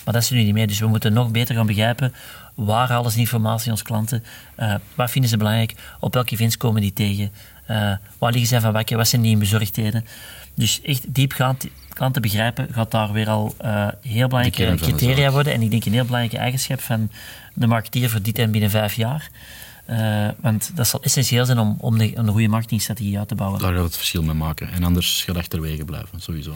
Maar 0.05 0.13
dat 0.13 0.23
is 0.23 0.29
nu 0.29 0.43
niet 0.43 0.53
meer. 0.53 0.67
Dus 0.67 0.79
we 0.79 0.87
moeten 0.87 1.13
nog 1.13 1.31
beter 1.31 1.55
gaan 1.55 1.65
begrijpen 1.65 2.13
waar 2.55 2.93
alles 2.93 3.15
informatie 3.15 3.71
onze 3.71 3.83
klanten, 3.83 4.23
uh, 4.59 4.75
wat 4.95 5.11
vinden 5.11 5.29
ze 5.29 5.37
belangrijk, 5.37 5.75
op 5.99 6.13
welke 6.13 6.33
events 6.33 6.57
komen 6.57 6.81
die 6.81 6.93
tegen, 6.93 7.31
uh, 7.69 7.91
waar 8.17 8.31
liggen 8.31 8.47
zij 8.47 8.61
van 8.61 8.71
wakker, 8.71 8.97
wat 8.97 9.07
zijn 9.07 9.21
die 9.21 9.37
bezorgdheden. 9.37 10.05
Dus 10.55 10.81
echt 10.81 11.13
diepgaand 11.13 11.67
klanten 11.93 12.21
begrijpen 12.21 12.67
gaat 12.71 12.91
daar 12.91 13.11
weer 13.11 13.29
al 13.29 13.55
uh, 13.61 13.87
heel 14.01 14.27
belangrijke 14.27 14.75
criteria 14.75 15.31
worden. 15.31 15.53
En 15.53 15.61
ik 15.61 15.71
denk 15.71 15.85
een 15.85 15.93
heel 15.93 16.05
belangrijke 16.05 16.37
eigenschap 16.37 16.81
van 16.81 17.09
de 17.53 17.67
marketeer 17.67 18.09
voor 18.09 18.21
dit 18.21 18.39
en 18.39 18.51
binnen 18.51 18.69
vijf 18.69 18.93
jaar. 18.93 19.29
Uh, 19.89 20.27
want 20.39 20.71
dat 20.75 20.87
zal 20.87 21.03
essentieel 21.03 21.45
zijn 21.45 21.59
om, 21.59 21.75
om 21.79 21.97
de, 21.97 22.17
een 22.17 22.27
goede 22.27 22.47
marketingstrategie 22.47 23.17
uit 23.17 23.27
te 23.27 23.35
bouwen. 23.35 23.59
Daar 23.59 23.73
gaat 23.73 23.83
het 23.83 23.95
verschil 23.95 24.23
mee 24.23 24.35
maken. 24.35 24.71
En 24.71 24.83
anders 24.83 25.23
gaat 25.23 25.37
achterwege 25.37 25.85
blijven, 25.85 26.21
sowieso. 26.21 26.53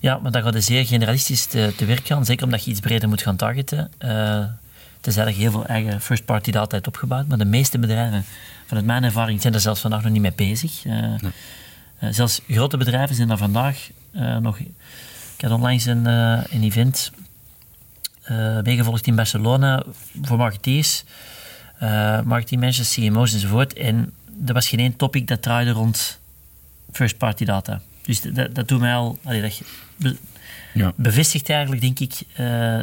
Ja, 0.00 0.18
maar 0.18 0.32
dan 0.32 0.42
gaat 0.42 0.54
het 0.54 0.64
zeer 0.64 0.86
generalistisch 0.86 1.46
te, 1.46 1.72
te 1.76 1.84
werk 1.84 2.06
gaan. 2.06 2.24
Zeker 2.24 2.44
omdat 2.44 2.64
je 2.64 2.70
iets 2.70 2.80
breder 2.80 3.08
moet 3.08 3.22
gaan 3.22 3.36
targeten. 3.36 3.90
Uh, 4.04 4.44
tenzij 5.00 5.26
je 5.26 5.32
heel 5.32 5.50
veel 5.50 5.66
eigen 5.66 6.00
first-party 6.00 6.50
data 6.50 6.74
hebt 6.74 6.86
opgebouwd. 6.86 7.26
Maar 7.26 7.38
de 7.38 7.44
meeste 7.44 7.78
bedrijven, 7.78 8.24
vanuit 8.66 8.86
mijn 8.86 9.04
ervaring, 9.04 9.40
zijn 9.40 9.54
er 9.54 9.60
zelfs 9.60 9.80
vandaag 9.80 10.02
nog 10.02 10.12
niet 10.12 10.22
mee 10.22 10.32
bezig. 10.32 10.84
Uh, 10.84 10.92
nee. 11.20 12.12
zelfs 12.12 12.40
grote 12.48 12.76
bedrijven 12.76 13.16
zijn 13.16 13.28
daar 13.28 13.36
vandaag 13.36 13.90
nog... 14.40 14.58
Ik 14.58 15.44
had 15.44 15.50
onlangs 15.52 15.84
een, 15.84 16.06
een 16.06 16.62
event 16.62 17.12
meegevolgd 18.62 19.06
in 19.06 19.14
Barcelona 19.14 19.82
voor 20.22 20.36
marketeers 20.36 21.04
marketingmanagers, 22.24 22.94
CMO's 22.94 23.32
enzovoort. 23.32 23.72
En 23.72 24.12
er 24.46 24.54
was 24.54 24.68
geen 24.68 24.78
één 24.78 24.96
topic 24.96 25.26
dat 25.26 25.42
draaide 25.42 25.70
rond 25.70 26.18
first-party 26.92 27.44
data. 27.44 27.80
Dus 28.02 28.20
dat, 28.20 28.54
dat 28.54 28.68
doet 28.68 28.80
mij 28.80 28.94
al... 28.94 29.18
Allee, 29.24 29.40
dat 29.96 30.14
ja. 30.78 30.92
bevestigt 30.96 31.50
eigenlijk, 31.50 31.80
denk 31.80 31.98
ik, 31.98 32.12
uh, 32.30 32.36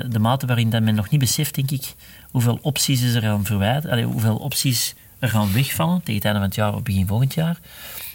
de 0.10 0.20
mate 0.20 0.46
waarin 0.46 0.70
dat 0.70 0.82
men 0.82 0.96
nog 0.96 1.10
niet 1.10 1.20
beseft, 1.20 1.56
denk 1.56 1.72
ik, 1.72 1.94
hoeveel 2.32 2.60
opties 2.62 3.02
er 3.14 3.22
gaan 3.22 3.46
verwijderen, 3.46 4.04
hoeveel 4.04 4.36
opties 4.36 4.94
er 5.20 5.30
gaan 5.30 5.54
wegvallen 5.54 6.00
tegen 6.00 6.16
het 6.16 6.26
einde 6.26 6.40
van 6.40 6.48
het 6.48 6.56
jaar 6.56 6.74
of 6.76 6.84
begin 6.84 7.08
volgend 7.08 7.34
jaar, 7.34 7.60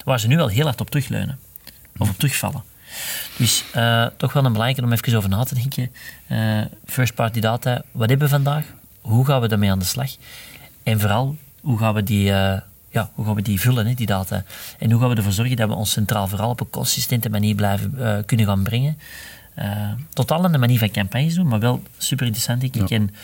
waar 0.04 0.20
ze 0.20 0.26
nu 0.26 0.36
wel 0.36 0.48
heel 0.48 0.64
hard 0.64 0.80
op 0.80 0.90
terugleunen. 0.90 1.38
Of 1.98 2.10
op 2.10 2.18
terugvallen. 2.18 2.62
Dus 3.36 3.64
uh, 3.76 4.06
toch 4.16 4.32
wel 4.32 4.44
een 4.44 4.52
belangrijke 4.52 4.82
om 4.82 4.92
even 4.92 5.16
over 5.16 5.28
na 5.28 5.44
te 5.44 5.54
denken. 5.54 5.90
Uh, 6.28 6.64
first 6.86 7.14
party 7.14 7.40
data, 7.40 7.82
wat 7.92 8.08
hebben 8.08 8.26
we 8.26 8.34
vandaag? 8.34 8.64
Hoe 9.00 9.26
gaan 9.26 9.40
we 9.40 9.48
daarmee 9.48 9.70
aan 9.70 9.78
de 9.78 9.84
slag? 9.84 10.10
En 10.82 11.00
vooral, 11.00 11.36
hoe 11.60 11.78
gaan 11.78 11.94
we 11.94 12.02
die, 12.02 12.24
uh, 12.24 12.58
ja, 12.90 13.10
hoe 13.14 13.24
gaan 13.24 13.34
we 13.34 13.42
die 13.42 13.60
vullen, 13.60 13.86
hè, 13.86 13.94
die 13.94 14.06
data? 14.06 14.44
En 14.78 14.90
hoe 14.90 15.00
gaan 15.00 15.10
we 15.10 15.16
ervoor 15.16 15.32
zorgen 15.32 15.56
dat 15.56 15.68
we 15.68 15.74
ons 15.74 15.90
centraal 15.90 16.28
vooral 16.28 16.50
op 16.50 16.60
een 16.60 16.70
consistente 16.70 17.30
manier 17.30 17.54
blijven 17.54 18.24
kunnen 18.26 18.46
gaan 18.46 18.62
brengen? 18.62 18.98
Uh, 19.58 19.92
totaal 20.12 20.44
aan 20.44 20.52
de 20.52 20.58
manier 20.58 20.78
van 20.78 20.90
campagnes 20.90 21.34
doen, 21.34 21.48
maar 21.48 21.60
wel 21.60 21.82
super 21.98 22.26
interessant, 22.26 22.60
denk 22.60 22.74
ik. 22.74 22.88
Ja. 22.88 22.96
En, 22.96 23.14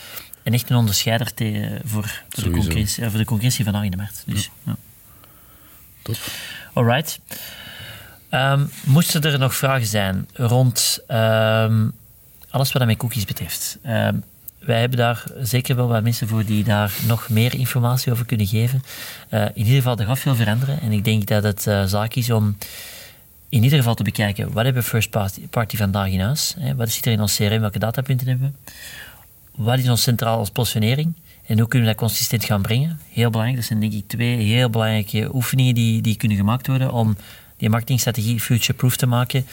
en, 0.43 0.53
echt 0.53 0.69
een 0.69 0.75
onderscheider 0.75 1.33
te, 1.33 1.79
voor, 1.83 2.23
voor, 2.29 2.43
de 2.43 2.49
concurrentie, 2.49 3.09
voor 3.09 3.19
de 3.19 3.25
concurrentie 3.25 3.65
van 3.65 3.83
in 3.83 3.91
de 3.91 3.97
markt. 3.97 4.23
Dus, 4.25 4.49
ja. 4.63 4.75
ja. 6.03 6.13
Alright. 6.73 7.19
Um, 8.31 8.69
moesten 8.85 9.21
er 9.21 9.39
nog 9.39 9.55
vragen 9.55 9.87
zijn 9.87 10.27
rond 10.33 10.99
um, 11.07 11.91
alles 12.49 12.71
wat 12.71 12.85
met 12.85 12.97
cookies 12.97 13.25
betreft? 13.25 13.77
Um, 13.85 14.23
wij 14.59 14.79
hebben 14.79 14.97
daar 14.97 15.23
zeker 15.41 15.75
wel 15.75 15.87
wat 15.87 16.03
mensen 16.03 16.27
voor 16.27 16.45
die 16.45 16.63
daar 16.63 16.91
nog 17.05 17.29
meer 17.29 17.55
informatie 17.55 18.11
over 18.11 18.25
kunnen 18.25 18.47
geven. 18.47 18.83
Uh, 19.29 19.41
in 19.41 19.51
ieder 19.55 19.73
geval, 19.73 19.97
er 19.97 20.05
gaat 20.05 20.19
veel 20.19 20.35
veranderen. 20.35 20.81
En 20.81 20.91
ik 20.91 21.03
denk 21.03 21.27
dat 21.27 21.43
het 21.43 21.65
uh, 21.67 21.83
zaak 21.85 22.13
is 22.13 22.31
om 22.31 22.57
in 23.49 23.63
ieder 23.63 23.77
geval 23.77 23.95
te 23.95 24.03
bekijken 24.03 24.51
wat 24.51 24.63
hebben 24.63 24.83
first 24.83 25.09
party, 25.49 25.77
vandaag 25.77 26.07
in 26.07 26.19
huis. 26.19 26.55
Hè? 26.59 26.75
Wat 26.75 26.89
zit 26.89 27.05
er 27.05 27.11
in 27.11 27.21
ons 27.21 27.35
CRM, 27.35 27.59
welke 27.59 27.79
datapunten 27.79 28.27
hebben 28.27 28.55
we? 28.63 28.71
Wat 29.63 29.79
is 29.79 29.89
ons 29.89 30.01
centraal 30.01 30.37
als 30.37 30.49
positionering? 30.49 31.13
En 31.45 31.59
hoe 31.59 31.67
kunnen 31.67 31.87
we 31.87 31.93
dat 31.93 32.03
consistent 32.03 32.45
gaan 32.45 32.61
brengen? 32.61 32.99
Heel 33.11 33.29
belangrijk. 33.29 33.59
Dat 33.59 33.67
zijn 33.67 33.79
denk 33.79 33.93
ik 33.93 34.07
twee 34.07 34.37
heel 34.37 34.69
belangrijke 34.69 35.35
oefeningen 35.35 35.75
die, 35.75 36.01
die 36.01 36.17
kunnen 36.17 36.37
gemaakt 36.37 36.67
worden 36.67 36.91
om 36.91 37.17
die 37.57 37.69
marketingstrategie 37.69 38.39
future-proof 38.39 38.97
te 38.97 39.05
maken 39.05 39.45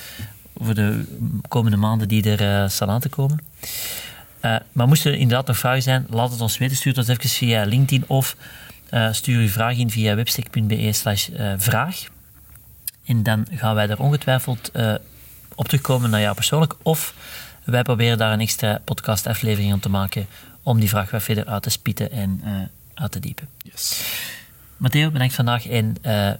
voor 0.57 0.75
de 0.75 1.05
komende 1.49 1.77
maanden 1.77 2.09
die 2.09 2.37
er 2.37 2.63
uh, 2.63 2.69
staan 2.69 2.91
aan 2.91 3.01
te 3.01 3.09
komen. 3.09 3.39
Uh, 4.43 4.57
maar 4.73 4.89
moesten 4.89 5.13
er 5.13 5.19
inderdaad 5.19 5.47
nog 5.47 5.59
vragen 5.59 5.83
zijn, 5.83 6.07
laat 6.11 6.31
het 6.31 6.41
ons 6.41 6.59
weten. 6.59 6.77
Stuur 6.77 6.97
het 6.97 7.09
even 7.09 7.29
via 7.29 7.65
LinkedIn 7.65 8.05
of 8.07 8.37
uh, 8.91 9.13
stuur 9.13 9.41
uw 9.41 9.49
vraag 9.49 9.77
in 9.77 9.91
via 9.91 10.15
webstack.be 10.15 10.93
slash 10.93 11.29
vraag. 11.57 12.13
En 13.05 13.23
dan 13.23 13.47
gaan 13.51 13.75
wij 13.75 13.88
er 13.88 14.01
ongetwijfeld 14.01 14.71
op 15.55 15.69
terugkomen 15.69 16.11
naar 16.11 16.21
jou 16.21 16.35
persoonlijk. 16.35 16.75
Of 16.83 17.14
wij 17.64 17.83
proberen 17.83 18.19
daar 18.19 18.33
een 18.33 18.40
extra 18.40 18.81
podcast 18.85 19.27
aflevering 19.27 19.73
om 19.73 19.81
te 19.81 19.88
maken 19.88 20.27
om 20.62 20.81
die 20.81 20.88
vraag 20.88 21.11
wat 21.11 21.23
verder 21.23 21.47
uit 21.47 21.62
te 21.62 21.71
spieten 21.71 22.11
en 22.11 22.43
uit 22.95 23.12
te 23.12 23.21
diepen. 23.21 23.49
Yes. 23.62 24.03
Matteo, 24.77 25.11
bedankt 25.11 25.35
vandaag 25.35 25.69
en 25.69 25.97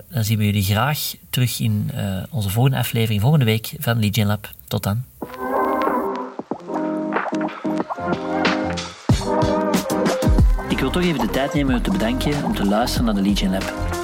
dan 0.09 0.25
zien 0.25 0.39
we 0.39 0.45
jullie 0.45 0.65
graag 0.65 1.15
terug 1.31 1.61
in 1.61 1.91
onze 2.31 2.51
volgende 2.51 2.79
aflevering 2.79 3.21
volgende 3.21 3.45
week 3.45 3.73
van 3.79 4.01
Lead 4.01 4.17
Lab. 4.17 4.51
Tot 4.69 4.83
dan. 4.83 5.05
wil 10.85 10.93
toch 10.93 11.03
even 11.03 11.27
de 11.27 11.33
tijd 11.33 11.55
nemen 11.55 11.75
om 11.75 11.83
te 11.83 11.91
bedanken 11.91 12.45
om 12.45 12.55
te 12.55 12.65
luisteren 12.65 13.07
naar 13.07 13.15
de 13.15 13.23
Legion 13.23 13.51
Lab. 13.51 14.04